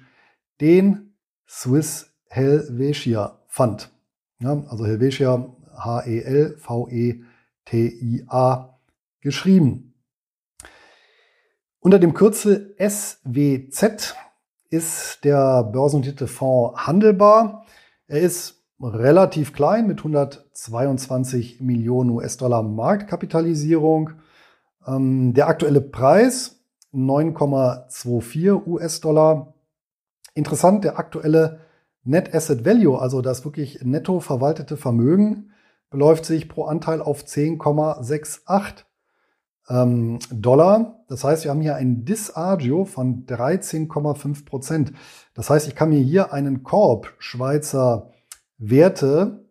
den 0.61 1.14
Swiss 1.49 2.12
Helvetia 2.29 3.38
Fund. 3.47 3.90
Ja, 4.40 4.62
also 4.69 4.85
Helvetia 4.85 5.49
H-E-L-V-E-T-I-A 5.75 7.34
geschrieben. 9.20 9.94
Unter 11.81 11.98
dem 11.98 12.14
Kürzel 12.14 12.74
SWZ 12.79 14.14
ist 14.70 15.24
der 15.24 15.64
börsennotierte 15.64 16.27
Fonds 16.27 16.87
handelbar. 16.87 17.66
Er 18.07 18.20
ist 18.20 18.64
relativ 18.81 19.53
klein 19.53 19.87
mit 19.87 19.98
122 19.98 21.61
Millionen 21.61 22.11
US-Dollar 22.11 22.62
Marktkapitalisierung. 22.62 24.11
Ähm, 24.87 25.35
der 25.35 25.48
aktuelle 25.48 25.81
Preis 25.81 26.61
9,24 26.92 28.66
US-Dollar. 28.66 29.55
Interessant, 30.35 30.85
der 30.85 30.98
aktuelle 30.98 31.61
Net 32.03 32.35
Asset 32.35 32.64
Value, 32.64 32.98
also 32.98 33.22
das 33.22 33.44
wirklich 33.44 33.81
netto 33.83 34.20
verwaltete 34.20 34.77
Vermögen, 34.77 35.54
beläuft 35.95 36.25
sich 36.25 36.49
pro 36.49 36.65
Anteil 36.65 37.01
auf 37.01 37.23
10,68 37.23 38.85
ähm, 39.69 40.19
Dollar. 40.33 41.05
Das 41.07 41.23
heißt, 41.23 41.45
wir 41.45 41.53
haben 41.53 41.61
hier 41.61 41.77
ein 41.77 42.05
Disagio 42.05 42.85
von 42.85 43.27
13,5 43.27 44.45
Prozent. 44.45 44.93
Das 45.35 45.51
heißt, 45.51 45.69
ich 45.69 45.77
kann 45.77 45.91
mir 45.91 46.01
hier 46.01 46.33
einen 46.33 46.65
Korb 46.65 47.15
Schweizer 47.19 48.11
Werte 48.59 49.45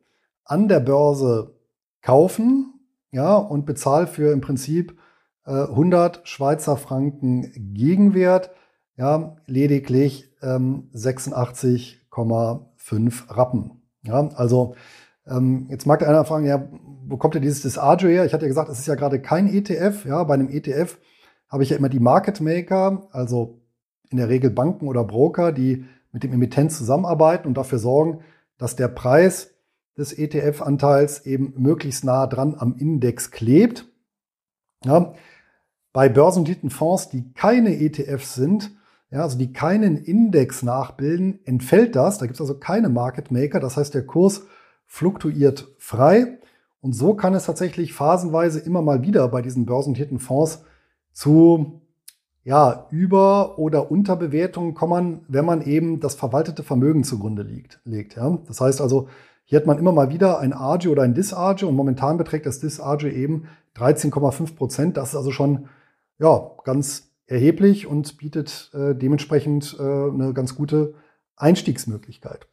an 0.44 0.68
der 0.68 0.82
Börse 0.82 1.56
kaufen, 2.02 2.74
ja, 3.12 3.36
und 3.36 3.66
bezahle 3.66 4.08
für 4.08 4.34
im 4.34 4.42
Prinzip 4.42 5.00
äh, 5.46 5.52
100 5.52 6.28
Schweizer 6.28 6.76
Franken 6.76 7.74
Gegenwert, 7.74 8.52
ja, 8.98 9.38
lediglich 9.46 10.30
ähm, 10.42 10.90
86,5 10.94 13.30
Rappen. 13.30 13.80
Ja, 14.04 14.28
also 14.36 14.76
ähm, 15.28 15.68
jetzt 15.70 15.86
mag 15.86 16.00
der 16.00 16.10
einer 16.10 16.26
fragen, 16.26 16.46
ja, 16.46 16.68
wo 17.06 17.18
kommt 17.18 17.36
denn 17.36 17.42
dieses 17.42 17.62
Disagio 17.62 18.10
her? 18.10 18.26
Ich 18.26 18.34
hatte 18.34 18.46
ja 18.46 18.50
gesagt, 18.50 18.70
es 18.70 18.80
ist 18.80 18.88
ja 18.88 18.96
gerade 18.96 19.22
kein 19.22 19.48
ETF. 19.48 20.06
Ja, 20.06 20.24
bei 20.24 20.34
einem 20.34 20.50
ETF 20.50 20.98
habe 21.50 21.64
ich 21.64 21.70
ja 21.70 21.78
immer 21.78 21.90
die 21.90 22.00
Market 22.00 22.42
Maker, 22.42 23.08
also 23.12 23.62
in 24.10 24.18
der 24.18 24.30
Regel 24.30 24.50
Banken 24.50 24.88
oder 24.88 25.04
Broker, 25.04 25.52
die 25.52 25.86
mit 26.12 26.24
dem 26.24 26.34
Emittent 26.34 26.72
zusammenarbeiten 26.72 27.48
und 27.48 27.56
dafür 27.56 27.80
sorgen, 27.80 28.22
dass 28.58 28.76
der 28.76 28.88
Preis 28.88 29.52
des 29.98 30.18
ETF-Anteils 30.18 31.26
eben 31.26 31.54
möglichst 31.58 32.04
nah 32.04 32.28
dran 32.28 32.56
am 32.58 32.76
Index 32.78 33.32
klebt. 33.32 33.86
Ja, 34.86 35.14
bei 35.94 36.10
börsennotierten 36.10 36.70
Fonds, 36.70 37.10
die 37.10 37.34
keine 37.34 37.80
ETFs 37.80 38.34
sind, 38.34 38.72
ja, 39.12 39.22
also 39.22 39.38
die 39.38 39.54
keinen 39.54 39.98
Index 39.98 40.64
nachbilden, 40.64 41.40
entfällt 41.46 41.96
das. 41.96 42.18
Da 42.18 42.26
gibt 42.26 42.36
es 42.36 42.42
also 42.42 42.58
keine 42.58 42.90
Market 42.90 43.30
Maker. 43.30 43.60
Das 43.60 43.78
heißt, 43.78 43.94
der 43.94 44.08
Kurs 44.08 44.48
fluktuiert 44.94 45.70
frei. 45.80 46.38
Und 46.80 46.94
so 46.94 47.16
kann 47.16 47.34
es 47.34 47.48
tatsächlich 47.48 47.94
phasenweise 47.94 48.60
immer 48.60 48.84
mal 48.84 49.02
wieder 49.02 49.28
bei 49.28 49.42
diesen 49.42 49.66
börsennotierten 49.66 50.20
Fonds 50.20 50.66
zu 51.12 51.82
ja, 52.44 52.86
Über- 52.92 53.58
oder 53.58 53.90
Unterbewertungen 53.90 54.76
kommen, 54.76 55.26
wenn 55.28 55.46
man 55.46 55.64
eben 55.64 56.00
das 56.00 56.14
verwaltete 56.14 56.62
Vermögen 56.62 57.04
zugrunde 57.04 57.42
liegt, 57.42 57.80
legt. 57.86 58.18
Ja. 58.18 58.38
Das 58.46 58.62
heißt 58.62 58.82
also, 58.82 59.08
hier 59.46 59.58
hat 59.58 59.66
man 59.66 59.80
immer 59.80 59.94
mal 59.94 60.12
wieder 60.12 60.38
ein 60.38 60.54
Agio 60.54 60.92
oder 60.92 61.02
ein 61.02 61.16
Disagio 61.16 61.70
und 61.70 61.76
momentan 61.76 62.18
beträgt 62.18 62.46
das 62.46 62.60
Disagio 62.60 63.10
eben 63.10 63.48
13,5 63.76 64.56
Prozent. 64.56 64.98
Das 64.98 65.10
ist 65.10 65.16
also 65.16 65.32
schon 65.32 65.70
ja, 66.20 66.52
ganz 66.66 67.10
erheblich 67.26 67.88
und 67.88 68.20
bietet 68.20 68.70
äh, 68.76 68.94
dementsprechend 68.94 69.76
äh, 69.80 69.82
eine 69.82 70.34
ganz 70.36 70.54
gute 70.54 70.94
Einstiegsmöglichkeit. 71.36 72.46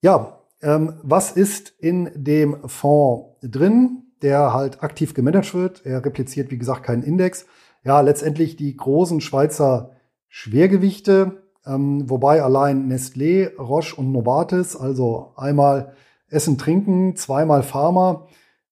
Ja, 0.00 0.38
ähm, 0.62 0.94
was 1.02 1.32
ist 1.32 1.74
in 1.78 2.10
dem 2.14 2.68
Fonds 2.68 3.36
drin, 3.42 4.04
der 4.22 4.54
halt 4.54 4.82
aktiv 4.82 5.14
gemanagt 5.14 5.54
wird? 5.54 5.84
Er 5.84 6.04
repliziert, 6.04 6.50
wie 6.50 6.58
gesagt, 6.58 6.82
keinen 6.82 7.02
Index. 7.02 7.46
Ja, 7.84 8.00
letztendlich 8.00 8.56
die 8.56 8.76
großen 8.76 9.20
Schweizer 9.20 9.92
Schwergewichte, 10.28 11.42
ähm, 11.64 12.08
wobei 12.10 12.42
allein 12.42 12.90
Nestlé, 12.90 13.54
Roche 13.56 13.96
und 13.96 14.12
Novartis, 14.12 14.76
also 14.76 15.32
einmal 15.36 15.92
Essen, 16.28 16.58
Trinken, 16.58 17.16
zweimal 17.16 17.62
Pharma, 17.62 18.26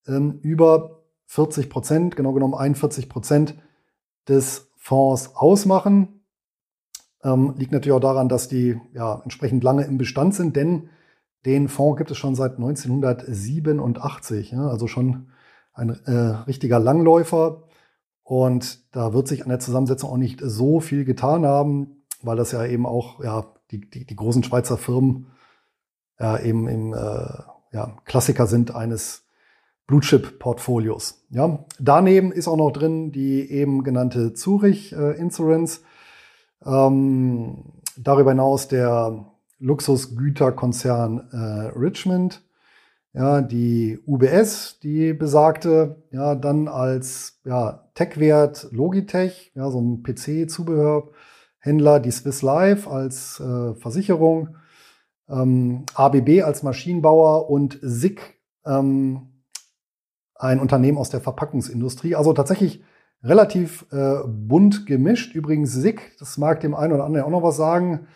ähm, 0.07 0.41
über 0.43 1.03
40 1.27 1.71
Prozent, 1.71 2.17
genau 2.17 2.33
genommen 2.33 2.55
41 2.55 3.09
Prozent 3.09 3.55
des 4.29 4.71
Fonds 4.77 5.35
ausmachen. 5.35 6.25
Ähm, 7.23 7.55
liegt 7.57 7.73
natürlich 7.73 7.97
auch 7.97 8.01
daran, 8.01 8.29
dass 8.29 8.49
die 8.49 8.81
ja, 8.93 9.21
entsprechend 9.23 9.65
lange 9.65 9.85
im 9.85 9.97
Bestand 9.99 10.35
sind, 10.35 10.57
denn 10.57 10.91
den 11.47 11.69
Fonds 11.69 11.99
gibt 11.99 12.11
es 12.11 12.17
schon 12.17 12.35
seit 12.35 12.57
1987, 12.57 14.53
ja, 14.53 14.69
also 14.69 14.87
schon 14.87 15.29
ein 15.73 15.91
äh, 16.07 16.13
richtiger 16.47 16.79
Langläufer. 16.79 17.65
Und 18.23 18.95
da 18.95 19.13
wird 19.13 19.29
sich 19.29 19.43
an 19.43 19.51
der 19.51 19.59
Zusammensetzung 19.59 20.11
auch 20.11 20.17
nicht 20.17 20.41
so 20.43 20.81
viel 20.81 21.05
getan 21.05 21.45
haben, 21.45 22.05
weil 22.23 22.37
das 22.37 22.53
ja 22.53 22.65
eben 22.65 22.87
auch 22.87 23.23
ja, 23.23 23.45
die, 23.71 23.89
die, 23.91 24.07
die 24.07 24.17
großen 24.17 24.43
Schweizer 24.43 24.79
Firmen 24.79 25.27
ja, 26.19 26.39
eben 26.39 26.69
im 26.69 26.95
äh, 26.95 27.29
ja, 27.73 27.97
Klassiker 28.05 28.47
sind 28.47 28.75
eines 28.75 29.25
Blue 29.87 30.01
Chip 30.01 30.39
Portfolios. 30.39 31.27
Ja, 31.29 31.67
daneben 31.79 32.33
ist 32.33 32.49
auch 32.49 32.57
noch 32.57 32.71
drin 32.71 33.13
die 33.13 33.51
eben 33.51 33.83
genannte 33.85 34.33
Zurich 34.33 34.95
äh, 34.95 35.19
Insurance. 35.19 35.83
Ähm, 36.65 37.65
darüber 37.99 38.31
hinaus 38.31 38.69
der 38.69 39.27
Luxusgüterkonzern 39.59 41.29
äh, 41.33 41.79
Richmond. 41.79 42.43
Ja, 43.13 43.43
die 43.43 44.01
UBS, 44.07 44.81
die 44.81 45.13
besagte, 45.13 46.03
ja, 46.11 46.35
dann 46.35 46.67
als 46.67 47.41
ja, 47.45 47.89
Tech-Wert 47.95 48.69
Logitech, 48.73 49.53
ja, 49.55 49.71
so 49.71 49.81
ein 49.81 50.03
PC-Zubehörhändler, 50.03 52.01
die 52.01 52.11
Swiss 52.11 52.43
Life 52.43 52.91
als 52.91 53.39
äh, 53.39 53.75
Versicherung, 53.75 54.57
ähm, 55.29 55.85
ABB 55.95 56.43
als 56.43 56.65
Maschinenbauer 56.65 57.49
und 57.49 57.79
SICK 57.83 58.35
ähm, 58.67 59.29
ein 60.35 60.59
Unternehmen 60.59 60.99
aus 60.99 61.11
der 61.11 61.21
Verpackungsindustrie. 61.21 62.17
Also 62.17 62.33
tatsächlich 62.33 62.83
relativ 63.23 63.87
äh, 63.91 64.19
bunt 64.27 64.87
gemischt. 64.87 65.35
Übrigens 65.35 65.73
SICK, 65.73 66.17
das 66.19 66.37
mag 66.37 66.61
dem 66.61 66.75
einen 66.75 66.93
oder 66.93 67.05
anderen 67.05 67.27
auch 67.27 67.31
noch 67.31 67.43
was 67.43 67.57
sagen, 67.57 68.07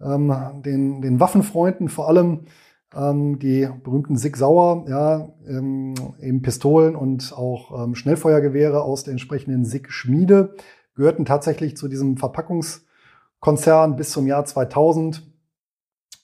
ähm, 0.00 0.62
den, 0.64 1.02
den 1.02 1.20
Waffenfreunden 1.20 1.88
vor 1.88 2.08
allem 2.08 2.46
ähm, 2.94 3.38
die 3.38 3.68
berühmten 3.84 4.16
SICK 4.16 4.36
Sauer, 4.36 4.84
ja, 4.88 5.28
ähm, 5.46 5.94
eben 6.20 6.42
Pistolen 6.42 6.96
und 6.96 7.32
auch 7.32 7.84
ähm, 7.84 7.94
Schnellfeuergewehre 7.94 8.82
aus 8.82 9.04
der 9.04 9.12
entsprechenden 9.12 9.64
SICK 9.64 9.92
Schmiede 9.92 10.54
gehörten 10.94 11.24
tatsächlich 11.24 11.76
zu 11.76 11.88
diesem 11.88 12.16
Verpackungskonzern 12.16 13.96
bis 13.96 14.10
zum 14.10 14.26
Jahr 14.26 14.44
2000 14.44 15.22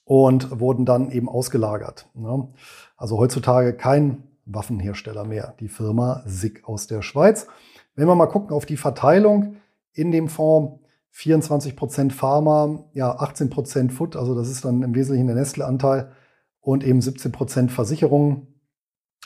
und 0.03 0.59
wurden 0.59 0.85
dann 0.85 1.11
eben 1.11 1.29
ausgelagert. 1.29 2.09
Ne? 2.13 2.49
Also 2.97 3.17
heutzutage 3.17 3.73
kein 3.73 4.23
Waffenhersteller 4.45 5.23
mehr, 5.23 5.55
die 5.59 5.69
Firma 5.69 6.23
SICK 6.25 6.67
aus 6.67 6.87
der 6.87 7.01
Schweiz. 7.01 7.47
Wenn 7.95 8.07
wir 8.07 8.15
mal 8.15 8.27
gucken 8.27 8.55
auf 8.55 8.65
die 8.65 8.77
Verteilung 8.77 9.57
in 9.93 10.11
dem 10.11 10.27
Fonds, 10.27 10.79
24 11.15 11.77
Prozent 11.77 12.11
Pharma, 12.11 12.89
ja 12.93 13.09
18 13.09 13.49
Prozent 13.49 13.93
Food, 13.93 14.17
also 14.17 14.35
das 14.35 14.49
ist 14.49 14.65
dann 14.65 14.83
im 14.83 14.93
Wesentlichen 14.93 15.27
der 15.27 15.37
Nestle-Anteil 15.37 16.11
und 16.59 16.83
eben 16.83 16.99
17 16.99 17.31
Prozent 17.31 17.71
Versicherungen. 17.71 18.59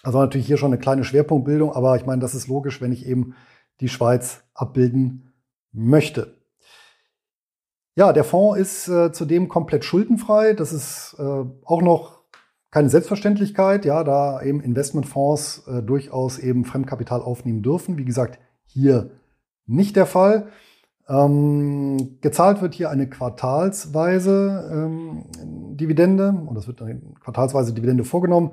Also 0.04 0.19
natürlich 0.19 0.45
hier 0.45 0.58
schon 0.58 0.71
eine 0.71 0.80
kleine 0.80 1.04
Schwerpunktbildung, 1.04 1.73
aber 1.73 1.95
ich 1.95 2.06
meine, 2.06 2.21
das 2.21 2.36
ist 2.36 2.47
logisch, 2.47 2.80
wenn 2.80 2.91
ich 2.91 3.08
eben 3.08 3.34
die 3.80 3.89
Schweiz 3.89 4.43
abbilden 4.54 5.34
möchte. 5.71 6.38
Ja, 7.95 8.13
der 8.13 8.23
Fonds 8.23 8.60
ist 8.60 8.88
äh, 8.88 9.12
zudem 9.12 9.49
komplett 9.49 9.84
schuldenfrei. 9.84 10.54
Das 10.54 10.71
ist 10.71 11.15
äh, 11.17 11.23
auch 11.65 11.82
noch 11.82 12.21
keine 12.69 12.89
Selbstverständlichkeit, 12.89 13.84
ja, 13.84 14.04
da 14.04 14.43
eben 14.43 14.62
Investmentfonds 14.62 15.67
äh, 15.67 15.82
durchaus 15.82 16.38
eben 16.38 16.65
Fremdkapital 16.65 17.23
aufnehmen 17.23 17.63
dürfen. 17.63 17.97
Wie 17.97 18.06
gesagt, 18.06 18.38
hier 18.63 19.10
nicht 19.65 19.95
der 19.95 20.06
Fall. 20.06 20.52
Ähm, 21.09 22.19
gezahlt 22.21 22.61
wird 22.61 22.75
hier 22.75 22.91
eine 22.91 23.09
quartalsweise 23.09 24.69
ähm, 24.71 25.25
Dividende 25.75 26.29
und 26.29 26.53
das 26.53 26.67
wird 26.67 26.83
eine 26.83 27.01
quartalsweise 27.19 27.73
Dividende 27.73 28.03
vorgenommen, 28.03 28.51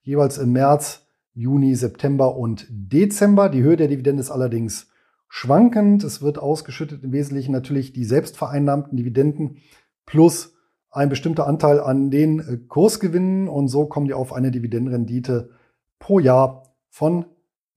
jeweils 0.00 0.38
im 0.38 0.52
März, 0.52 1.06
Juni, 1.34 1.74
September 1.74 2.34
und 2.36 2.66
Dezember. 2.70 3.50
Die 3.50 3.62
Höhe 3.62 3.76
der 3.76 3.88
Dividende 3.88 4.22
ist 4.22 4.30
allerdings 4.30 4.88
schwankend. 5.28 6.02
Es 6.02 6.22
wird 6.22 6.38
ausgeschüttet 6.38 7.04
im 7.04 7.12
Wesentlichen 7.12 7.52
natürlich 7.52 7.92
die 7.92 8.04
selbstvereinnahmten 8.04 8.96
Dividenden 8.96 9.58
plus 10.06 10.54
ein 10.90 11.10
bestimmter 11.10 11.46
Anteil 11.46 11.80
an 11.80 12.10
den 12.10 12.40
äh, 12.40 12.56
Kursgewinnen 12.56 13.48
und 13.48 13.68
so 13.68 13.84
kommen 13.84 14.06
die 14.06 14.14
auf 14.14 14.32
eine 14.32 14.50
Dividendenrendite 14.50 15.50
pro 15.98 16.18
Jahr 16.20 16.62
von 16.88 17.26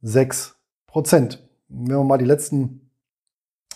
6 0.01 0.55
Prozent. 0.87 1.45
Wenn 1.67 1.97
wir 1.97 2.03
mal 2.05 2.17
die 2.17 2.25
letzten 2.25 2.90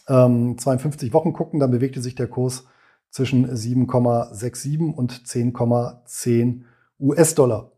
ähm, 0.07 0.57
52 0.57 1.13
Wochen 1.13 1.33
gucken, 1.33 1.59
dann 1.59 1.71
bewegte 1.71 2.01
sich 2.01 2.15
der 2.15 2.27
Kurs 2.27 2.65
zwischen 3.09 3.49
7,67 3.49 4.93
und 4.93 5.13
10,10 5.13 6.61
US-Dollar. 6.99 7.71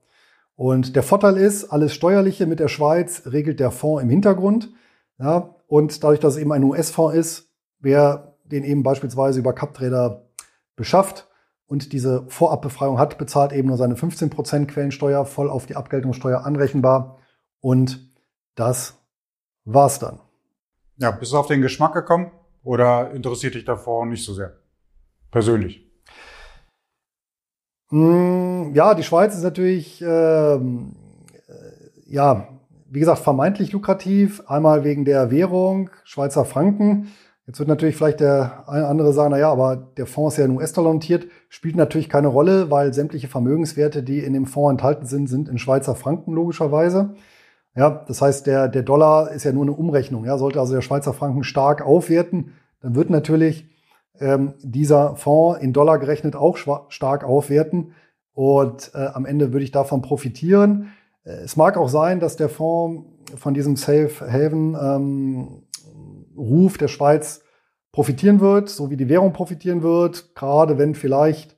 Und 0.56 0.96
der 0.96 1.04
Vorteil 1.04 1.38
ist, 1.38 1.66
alles 1.66 1.94
Steuerliche 1.94 2.48
mit 2.48 2.60
der 2.60 2.68
Schweiz 2.68 3.24
regelt 3.28 3.60
der 3.60 3.72
Fonds 3.72 4.02
im 4.02 4.10
Hintergrund. 4.10 4.72
Ja, 5.20 5.56
und 5.68 6.04
dadurch, 6.04 6.20
dass 6.20 6.36
es 6.36 6.42
eben 6.42 6.52
ein 6.52 6.64
US-Fonds 6.64 7.16
ist, 7.16 7.50
wer 7.80 8.36
den 8.46 8.64
eben 8.64 8.84
beispielsweise 8.84 9.40
über 9.40 9.54
Cup-Trader 9.54 10.28
beschafft, 10.76 11.28
und 11.68 11.92
diese 11.92 12.26
Vorabbefreiung 12.30 12.98
hat, 12.98 13.18
bezahlt 13.18 13.52
eben 13.52 13.68
nur 13.68 13.78
seine 13.78 13.96
15% 13.96 14.68
Quellensteuer 14.68 15.26
voll 15.26 15.50
auf 15.50 15.66
die 15.66 15.76
Abgeltungssteuer 15.76 16.46
anrechenbar. 16.46 17.20
Und 17.60 18.10
das 18.56 18.98
war's 19.66 20.00
dann. 20.00 20.20
Ja, 21.00 21.12
bist 21.12 21.32
du 21.32 21.38
auf 21.38 21.48
den 21.48 21.62
Geschmack 21.62 21.94
gekommen 21.94 22.32
oder 22.64 23.12
interessiert 23.12 23.54
dich 23.56 23.66
davor 23.66 24.06
nicht 24.06 24.26
so 24.26 24.34
sehr? 24.34 24.58
Persönlich? 25.30 25.86
Hm, 27.90 28.74
ja, 28.74 28.96
die 28.96 29.04
Schweiz 29.04 29.36
ist 29.36 29.44
natürlich, 29.44 30.02
ähm, 30.02 30.96
äh, 31.48 32.12
ja, 32.12 32.48
wie 32.90 33.00
gesagt, 33.00 33.20
vermeintlich 33.20 33.72
lukrativ. 33.72 34.42
Einmal 34.48 34.84
wegen 34.84 35.06
der 35.06 35.30
Währung, 35.30 35.90
Schweizer 36.04 36.46
Franken. 36.46 37.12
Jetzt 37.46 37.60
wird 37.60 37.70
natürlich 37.70 37.96
vielleicht 37.96 38.20
der 38.20 38.68
eine 38.68 38.88
andere 38.88 39.14
sagen, 39.14 39.32
na 39.32 39.38
ja, 39.38 39.52
aber 39.52 39.76
der 39.76 40.06
Fonds 40.06 40.34
ist 40.34 40.40
ja 40.40 40.46
in 40.46 40.58
US-Dollar 40.58 40.94
notiert, 40.94 41.28
spielt 41.48 41.78
natürlich 41.78 42.10
keine 42.10 42.28
Rolle, 42.28 42.72
weil 42.72 42.94
sämtliche 42.94 43.30
Vermögenswerte, 43.30 44.04
die 44.04 44.20
in 44.20 44.34
dem 44.34 44.46
Fonds 44.46 44.72
enthalten 44.72 45.06
sind, 45.06 45.28
sind 45.28 45.48
in 45.48 45.58
Schweizer 45.58 45.96
Franken 45.96 46.34
logischerweise. 46.34 47.16
Ja, 47.78 48.04
das 48.08 48.24
heißt, 48.24 48.48
der, 48.48 48.68
der 48.68 48.82
Dollar 48.82 49.32
ist 49.32 49.44
ja 49.44 49.52
nur 49.52 49.64
eine 49.64 49.72
Umrechnung. 49.72 50.26
Ja, 50.26 50.40
sollte 50.40 50.60
also 50.60 50.74
der 50.74 50.82
Schweizer 50.82 51.14
Franken 51.14 51.44
stark 51.44 51.84
aufwerten, 51.86 52.54
dann 52.82 52.96
wird 52.96 53.12
natürlich 53.12 53.70
ähm, 54.20 54.56
dieser 54.64 55.16
Fonds 55.16 55.62
in 55.62 55.74
Dollar 55.74 56.00
gerechnet 56.00 56.36
auch 56.36 56.58
stark 56.90 57.24
aufwerten. 57.24 57.94
Und 58.34 58.92
äh, 58.96 59.06
am 59.14 59.26
Ende 59.26 59.54
würde 59.54 59.64
ich 59.64 59.72
davon 59.72 60.02
profitieren. 60.02 60.92
Äh, 61.24 61.44
es 61.44 61.56
mag 61.56 61.78
auch 61.78 61.90
sein, 61.90 62.20
dass 62.20 62.36
der 62.36 62.50
Fonds 62.50 63.06
von 63.36 63.54
diesem 63.54 63.76
Safe 63.76 64.12
Haven 64.22 64.76
ähm, 64.80 65.64
Ruf 66.36 66.80
der 66.80 66.88
Schweiz 66.88 67.42
profitieren 67.92 68.40
wird, 68.40 68.70
so 68.70 68.90
wie 68.90 68.98
die 68.98 69.10
Währung 69.10 69.34
profitieren 69.34 69.84
wird, 69.84 70.34
gerade 70.34 70.78
wenn 70.78 70.96
vielleicht 70.96 71.57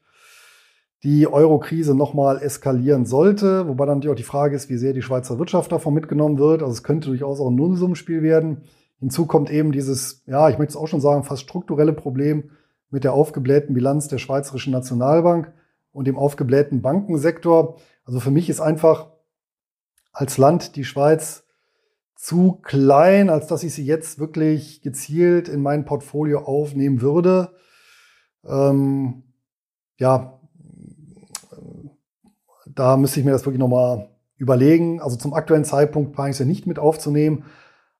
die 1.03 1.27
Euro-Krise 1.27 1.95
nochmal 1.95 2.41
eskalieren 2.41 3.05
sollte, 3.05 3.67
wobei 3.67 3.85
dann 3.85 3.99
natürlich 3.99 4.13
auch 4.13 4.17
die 4.17 4.23
Frage 4.23 4.55
ist, 4.55 4.69
wie 4.69 4.77
sehr 4.77 4.93
die 4.93 5.01
Schweizer 5.01 5.39
Wirtschaft 5.39 5.71
davon 5.71 5.93
mitgenommen 5.93 6.37
wird. 6.37 6.61
Also 6.61 6.73
es 6.73 6.83
könnte 6.83 7.07
durchaus 7.09 7.39
auch 7.39 7.49
ein 7.49 7.55
Nullsummenspiel 7.55 8.21
werden. 8.21 8.63
Hinzu 8.99 9.25
kommt 9.25 9.49
eben 9.49 9.71
dieses, 9.71 10.23
ja, 10.25 10.49
ich 10.49 10.57
möchte 10.57 10.71
es 10.71 10.75
auch 10.75 10.87
schon 10.87 10.99
sagen, 10.99 11.23
fast 11.23 11.43
strukturelle 11.43 11.93
Problem 11.93 12.51
mit 12.89 13.05
der 13.05 13.13
aufgeblähten 13.13 13.73
Bilanz 13.73 14.09
der 14.09 14.17
Schweizerischen 14.17 14.73
Nationalbank 14.73 15.53
und 15.91 16.05
dem 16.05 16.17
aufgeblähten 16.17 16.81
Bankensektor. 16.81 17.77
Also 18.03 18.19
für 18.19 18.31
mich 18.31 18.49
ist 18.49 18.59
einfach 18.59 19.07
als 20.11 20.37
Land 20.37 20.75
die 20.75 20.83
Schweiz 20.83 21.45
zu 22.15 22.59
klein, 22.61 23.29
als 23.29 23.47
dass 23.47 23.63
ich 23.63 23.73
sie 23.73 23.85
jetzt 23.85 24.19
wirklich 24.19 24.81
gezielt 24.81 25.47
in 25.47 25.61
mein 25.61 25.85
Portfolio 25.85 26.39
aufnehmen 26.39 26.99
würde. 26.99 27.53
Ähm, 28.43 29.23
ja, 29.97 30.38
da 32.79 32.95
müsste 32.97 33.19
ich 33.19 33.25
mir 33.25 33.31
das 33.31 33.45
wirklich 33.45 33.59
nochmal 33.59 34.09
überlegen. 34.37 35.01
Also 35.01 35.17
zum 35.17 35.33
aktuellen 35.33 35.65
Zeitpunkt 35.65 36.13
plane 36.13 36.29
ich 36.29 36.35
es 36.35 36.39
ja 36.39 36.45
nicht 36.45 36.65
mit 36.65 36.79
aufzunehmen. 36.79 37.45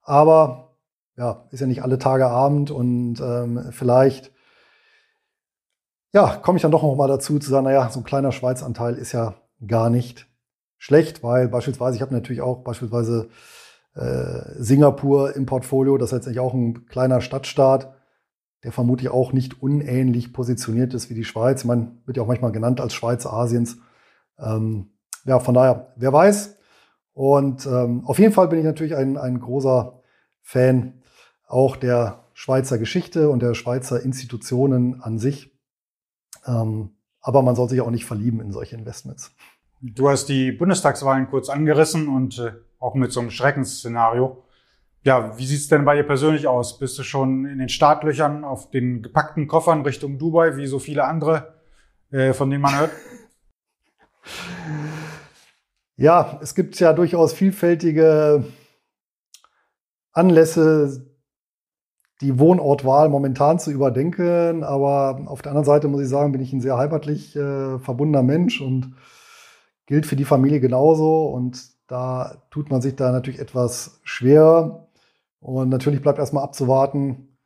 Aber 0.02 0.76
ja, 1.18 1.44
ist 1.52 1.60
ja 1.60 1.68
nicht 1.68 1.84
alle 1.84 2.00
Tage 2.00 2.28
Abend 2.28 2.72
und 2.72 3.20
ähm, 3.20 3.68
vielleicht 3.72 4.32
ja, 6.13 6.38
komme 6.38 6.56
ich 6.56 6.62
dann 6.62 6.72
doch 6.72 6.82
nochmal 6.82 7.08
dazu 7.08 7.38
zu 7.38 7.50
sagen, 7.50 7.65
naja, 7.65 7.89
so 7.89 8.00
ein 8.00 8.06
kleiner 8.06 8.32
Schweizanteil 8.32 8.96
ist 8.96 9.12
ja 9.12 9.36
gar 9.68 9.89
nicht 9.89 10.28
schlecht, 10.78 11.24
weil 11.24 11.50
beispielsweise, 11.50 11.98
ich 11.98 12.02
habe 12.02 12.13
natürlich 12.13 12.42
auch 12.42 12.63
beispielsweise 12.63 13.30
äh, 13.96 14.42
Singapur 14.58 15.36
im 15.36 15.46
Portfolio, 15.46 15.98
das 15.98 16.08
ist 16.10 16.13
letztendlich 16.13 16.39
auch 16.39 16.54
ein 16.54 16.86
kleiner 16.88 17.22
Stadtstaat, 17.22 17.94
der 18.63 18.72
vermutlich 18.72 19.10
auch 19.10 19.34
nicht 19.34 19.62
unähnlich 19.62 20.34
positioniert 20.34 20.94
ist 20.94 21.10
wie 21.10 21.15
die 21.15 21.26
Schweiz. 21.26 21.63
Man 21.63 22.02
wird 22.06 22.18
ja 22.18 22.24
auch 22.24 22.28
manchmal 22.28 22.52
genannt 22.52 22.82
als 22.82 22.94
Schweiz 22.94 23.26
Asiens. 23.26 23.78
Ähm, 24.41 24.91
ja, 25.25 25.39
von 25.39 25.54
daher, 25.54 25.93
wer 25.95 26.13
weiß. 26.13 26.58
Und 27.13 27.65
ähm, 27.65 28.06
auf 28.06 28.19
jeden 28.19 28.34
Fall 28.34 28.47
bin 28.47 28.60
ich 28.60 28.65
natürlich 28.65 28.95
ein, 28.95 29.17
ein 29.17 29.39
großer 29.39 30.02
Fan 30.41 31.02
auch 31.47 31.75
der 31.75 32.23
Schweizer 32.34 32.78
Geschichte 32.78 33.30
und 33.30 33.41
der 33.41 33.54
Schweizer 33.54 34.02
Institutionen 34.02 35.02
an 35.02 35.19
sich. 35.19 35.52
Ähm, 36.45 36.91
aber 37.21 37.41
man 37.41 37.56
soll 37.56 37.67
sich 37.67 37.82
auch 37.82 37.91
nicht 37.91 38.06
verlieben 38.06 38.39
in 38.39 38.52
solche 38.52 38.75
Investments. 38.75 39.32
Du 39.82 40.10
hast 40.10 40.28
die 40.28 40.52
Bundestagswahlen 40.52 41.30
kurz 41.30 41.49
angerissen 41.49 42.08
und 42.08 42.39
äh, 42.39 42.54
auch 42.80 42.95
mit 42.95 43.12
so 43.12 43.19
einem 43.19 43.32
Schreckensszenario. 43.32 44.43
Ja, 45.04 45.38
wie 45.38 45.45
sieht's 45.45 45.67
denn 45.67 45.86
bei 45.86 45.95
dir 45.95 46.04
persönlich 46.04 46.47
aus? 46.47 46.80
Bist 46.80 46.97
du 46.97 47.04
schon 47.04 47.45
in 47.45 47.60
den 47.60 47.69
Startlöchern 47.69 48.43
auf 48.43 48.69
den 48.69 49.02
gepackten 49.02 49.47
Koffern 49.47 49.82
Richtung 49.82 50.17
Dubai, 50.17 50.58
wie 50.58 50.67
so 50.67 50.80
viele 50.80 51.06
andere, 51.06 51.56
äh, 52.12 52.34
von 52.34 52.49
denen 52.49 52.62
man 52.62 52.78
hört? 52.78 52.91
Ja, 55.97 56.39
es 56.41 56.55
gibt 56.55 56.79
ja 56.79 56.93
durchaus 56.93 57.34
vielfältige 57.34 58.45
Anlässe, 60.13 61.05
die 62.21 62.39
Wohnortwahl 62.39 63.10
momentan 63.10 63.60
zu 63.60 63.71
überdenken. 63.71 64.63
Aber 64.63 65.21
auf 65.25 65.41
der 65.41 65.51
anderen 65.51 65.65
Seite 65.65 65.88
muss 65.88 66.01
ich 66.01 66.10
sagen, 66.10 66.32
bin 66.32 66.41
ich 66.41 66.53
ein 66.53 66.62
sehr 66.62 66.77
heimatlich 66.77 67.36
äh, 67.36 67.79
verbundener 67.79 68.23
Mensch 68.23 68.62
und 68.62 68.95
gilt 69.86 70.05
für 70.05 70.15
die 70.15 70.25
Familie 70.25 70.60
genauso. 70.60 71.27
Und 71.27 71.69
da 71.88 72.43
tut 72.51 72.69
man 72.69 72.82
sich 72.82 72.95
da 72.95 73.12
natürlich 73.12 73.39
etwas 73.39 73.99
schwer. 74.03 74.88
Und 75.39 75.69
natürlich 75.69 76.01
bleibt 76.01 76.19
erstmal 76.19 76.43
abzuwarten, 76.43 77.38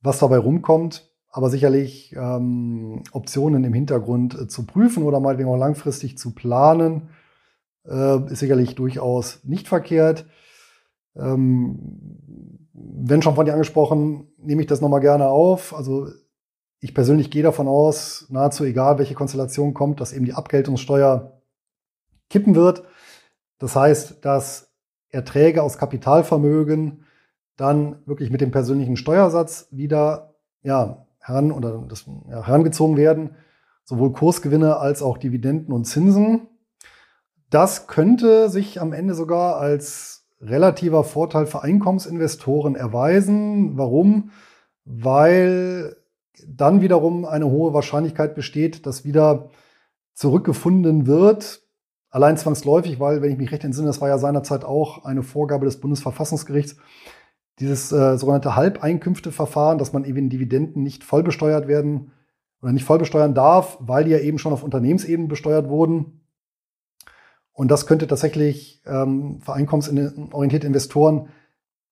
was 0.00 0.18
dabei 0.18 0.38
rumkommt. 0.38 1.11
Aber 1.32 1.48
sicherlich 1.48 2.14
ähm, 2.14 3.02
Optionen 3.12 3.64
im 3.64 3.72
Hintergrund 3.72 4.38
äh, 4.38 4.48
zu 4.48 4.66
prüfen 4.66 5.02
oder 5.02 5.18
meinetwegen 5.18 5.48
auch 5.48 5.56
langfristig 5.56 6.18
zu 6.18 6.34
planen 6.34 7.08
äh, 7.88 8.30
ist 8.30 8.40
sicherlich 8.40 8.74
durchaus 8.74 9.42
nicht 9.42 9.66
verkehrt. 9.66 10.26
Ähm, 11.16 12.68
wenn 12.74 13.22
schon 13.22 13.34
von 13.34 13.46
dir 13.46 13.52
angesprochen, 13.52 14.28
nehme 14.36 14.60
ich 14.60 14.68
das 14.68 14.80
nochmal 14.80 15.00
gerne 15.00 15.28
auf. 15.28 15.74
Also 15.74 16.08
ich 16.80 16.94
persönlich 16.94 17.30
gehe 17.30 17.42
davon 17.42 17.66
aus, 17.66 18.26
nahezu 18.28 18.64
egal, 18.64 18.98
welche 18.98 19.14
Konstellation 19.14 19.72
kommt, 19.72 20.00
dass 20.00 20.12
eben 20.12 20.26
die 20.26 20.34
Abgeltungssteuer 20.34 21.40
kippen 22.28 22.54
wird. 22.54 22.84
Das 23.58 23.74
heißt, 23.74 24.24
dass 24.24 24.70
Erträge 25.08 25.62
aus 25.62 25.78
Kapitalvermögen 25.78 27.04
dann 27.56 28.04
wirklich 28.06 28.30
mit 28.30 28.40
dem 28.40 28.50
persönlichen 28.50 28.96
Steuersatz 28.96 29.68
wieder 29.70 30.34
ja, 30.62 31.06
heran 31.22 31.52
oder 31.52 31.84
das, 31.88 32.04
ja, 32.28 32.46
herangezogen 32.46 32.96
werden, 32.96 33.36
sowohl 33.84 34.12
Kursgewinne 34.12 34.76
als 34.76 35.02
auch 35.02 35.16
Dividenden 35.16 35.72
und 35.72 35.84
Zinsen. 35.84 36.48
Das 37.48 37.86
könnte 37.86 38.48
sich 38.48 38.80
am 38.80 38.92
Ende 38.92 39.14
sogar 39.14 39.56
als 39.56 40.26
relativer 40.40 41.04
Vorteil 41.04 41.46
für 41.46 41.62
Einkommensinvestoren 41.62 42.74
erweisen. 42.74 43.78
Warum? 43.78 44.30
Weil 44.84 45.96
dann 46.46 46.80
wiederum 46.80 47.24
eine 47.24 47.46
hohe 47.46 47.72
Wahrscheinlichkeit 47.72 48.34
besteht, 48.34 48.86
dass 48.86 49.04
wieder 49.04 49.50
zurückgefunden 50.14 51.06
wird. 51.06 51.62
Allein 52.10 52.36
zwangsläufig, 52.36 53.00
weil, 53.00 53.22
wenn 53.22 53.32
ich 53.32 53.38
mich 53.38 53.52
recht 53.52 53.64
entsinne, 53.64 53.86
das 53.86 54.00
war 54.00 54.08
ja 54.08 54.18
seinerzeit 54.18 54.64
auch 54.64 55.04
eine 55.04 55.22
Vorgabe 55.22 55.64
des 55.64 55.80
Bundesverfassungsgerichts, 55.80 56.76
dieses 57.58 57.92
äh, 57.92 58.16
sogenannte 58.16 58.56
Halbeinkünfteverfahren, 58.56 59.78
dass 59.78 59.92
man 59.92 60.04
eben 60.04 60.30
Dividenden 60.30 60.82
nicht 60.82 61.04
voll 61.04 61.22
besteuert 61.22 61.68
werden 61.68 62.12
oder 62.60 62.72
nicht 62.72 62.84
voll 62.84 62.98
besteuern 62.98 63.34
darf, 63.34 63.76
weil 63.80 64.04
die 64.04 64.10
ja 64.10 64.18
eben 64.18 64.38
schon 64.38 64.52
auf 64.52 64.62
Unternehmensebene 64.62 65.28
besteuert 65.28 65.68
wurden. 65.68 66.20
Und 67.52 67.70
das 67.70 67.86
könnte 67.86 68.06
tatsächlich 68.06 68.82
ähm, 68.86 69.40
für 69.42 69.52
einkommensorientierte 69.52 70.66
Investoren 70.66 71.28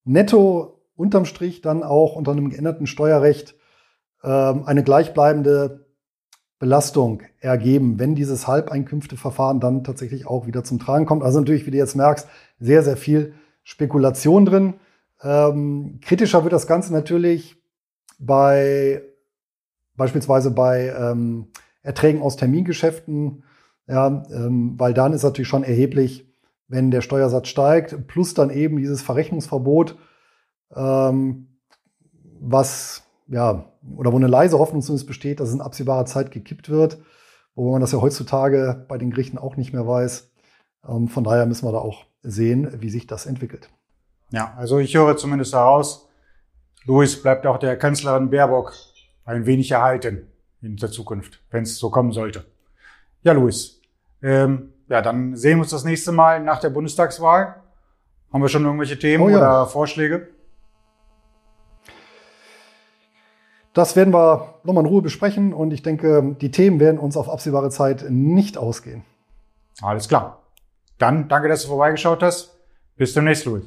netto 0.04 0.80
unterm 0.96 1.24
Strich 1.24 1.60
dann 1.60 1.82
auch 1.82 2.16
unter 2.16 2.32
einem 2.32 2.50
geänderten 2.50 2.86
Steuerrecht 2.86 3.54
ähm, 4.22 4.64
eine 4.64 4.82
gleichbleibende 4.82 5.86
Belastung 6.58 7.22
ergeben, 7.38 7.98
wenn 7.98 8.14
dieses 8.14 8.46
Halbeinkünfteverfahren 8.46 9.60
dann 9.60 9.82
tatsächlich 9.82 10.26
auch 10.26 10.46
wieder 10.46 10.62
zum 10.62 10.78
Tragen 10.78 11.06
kommt. 11.06 11.22
Also 11.22 11.38
natürlich, 11.40 11.66
wie 11.66 11.70
du 11.70 11.78
jetzt 11.78 11.96
merkst, 11.96 12.28
sehr, 12.58 12.82
sehr 12.82 12.98
viel 12.98 13.34
Spekulation 13.62 14.44
drin. 14.44 14.74
Ähm, 15.22 16.00
kritischer 16.02 16.42
wird 16.42 16.52
das 16.52 16.66
Ganze 16.66 16.92
natürlich 16.92 17.56
bei 18.18 19.02
beispielsweise 19.96 20.50
bei 20.50 20.94
ähm, 20.98 21.48
Erträgen 21.82 22.22
aus 22.22 22.36
Termingeschäften 22.36 23.42
ja, 23.90 24.22
ähm, 24.30 24.78
weil 24.78 24.94
dann 24.94 25.12
ist 25.12 25.24
natürlich 25.24 25.48
schon 25.48 25.64
erheblich, 25.64 26.24
wenn 26.68 26.92
der 26.92 27.00
Steuersatz 27.00 27.48
steigt, 27.48 28.06
plus 28.06 28.34
dann 28.34 28.50
eben 28.50 28.76
dieses 28.76 29.02
Verrechnungsverbot, 29.02 29.98
ähm, 30.76 31.58
was 32.38 33.02
ja, 33.26 33.72
oder 33.96 34.12
wo 34.12 34.16
eine 34.16 34.28
leise 34.28 34.60
Hoffnung 34.60 34.80
zumindest 34.80 35.08
besteht, 35.08 35.40
dass 35.40 35.48
es 35.48 35.54
in 35.54 35.60
absehbarer 35.60 36.06
Zeit 36.06 36.30
gekippt 36.30 36.68
wird, 36.68 36.98
wo 37.56 37.72
man 37.72 37.80
das 37.80 37.90
ja 37.90 38.00
heutzutage 38.00 38.84
bei 38.88 38.96
den 38.96 39.10
Gerichten 39.10 39.38
auch 39.38 39.56
nicht 39.56 39.72
mehr 39.72 39.86
weiß. 39.86 40.30
Ähm, 40.88 41.08
von 41.08 41.24
daher 41.24 41.46
müssen 41.46 41.66
wir 41.66 41.72
da 41.72 41.78
auch 41.78 42.04
sehen, 42.22 42.80
wie 42.80 42.90
sich 42.90 43.08
das 43.08 43.26
entwickelt. 43.26 43.70
Ja, 44.32 44.54
also 44.56 44.78
ich 44.78 44.94
höre 44.94 45.16
zumindest 45.16 45.54
heraus, 45.54 46.08
Luis 46.84 47.20
bleibt 47.20 47.46
auch 47.46 47.58
der 47.58 47.76
Kanzlerin 47.76 48.30
Baerbock 48.30 48.72
ein 49.24 49.46
wenig 49.46 49.70
erhalten 49.70 50.28
in 50.62 50.76
der 50.76 50.90
Zukunft, 50.90 51.40
wenn 51.50 51.64
es 51.64 51.78
so 51.78 51.90
kommen 51.90 52.12
sollte. 52.12 52.44
Ja, 53.22 53.32
Luis, 53.32 53.80
ähm, 54.22 54.72
ja, 54.88 55.02
dann 55.02 55.36
sehen 55.36 55.58
wir 55.58 55.62
uns 55.62 55.70
das 55.70 55.84
nächste 55.84 56.12
Mal 56.12 56.42
nach 56.42 56.60
der 56.60 56.70
Bundestagswahl. 56.70 57.56
Haben 58.32 58.42
wir 58.42 58.48
schon 58.48 58.64
irgendwelche 58.64 58.98
Themen 58.98 59.24
oh 59.24 59.28
ja. 59.28 59.38
oder 59.38 59.66
Vorschläge? 59.66 60.28
Das 63.72 63.94
werden 63.94 64.12
wir 64.12 64.54
nochmal 64.64 64.84
in 64.84 64.90
Ruhe 64.90 65.02
besprechen 65.02 65.52
und 65.52 65.72
ich 65.72 65.82
denke, 65.82 66.36
die 66.40 66.50
Themen 66.50 66.80
werden 66.80 66.98
uns 66.98 67.16
auf 67.16 67.28
absehbare 67.28 67.70
Zeit 67.70 68.06
nicht 68.08 68.58
ausgehen. 68.58 69.04
Alles 69.80 70.08
klar. 70.08 70.42
Dann 70.98 71.28
danke, 71.28 71.48
dass 71.48 71.62
du 71.62 71.68
vorbeigeschaut 71.68 72.22
hast. 72.22 72.58
Bis 72.96 73.14
demnächst, 73.14 73.44
Louis. 73.44 73.64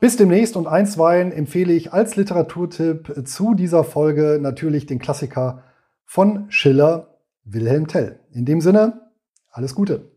Bis 0.00 0.16
demnächst 0.16 0.56
und 0.56 0.66
einstweilen 0.66 1.32
empfehle 1.32 1.72
ich 1.72 1.92
als 1.92 2.16
Literaturtipp 2.16 3.26
zu 3.26 3.54
dieser 3.54 3.84
Folge 3.84 4.38
natürlich 4.40 4.86
den 4.86 4.98
Klassiker 4.98 5.62
von 6.04 6.46
Schiller 6.50 7.18
Wilhelm 7.44 7.86
Tell. 7.86 8.18
In 8.32 8.44
dem 8.44 8.60
Sinne, 8.60 9.10
alles 9.50 9.74
Gute. 9.74 10.13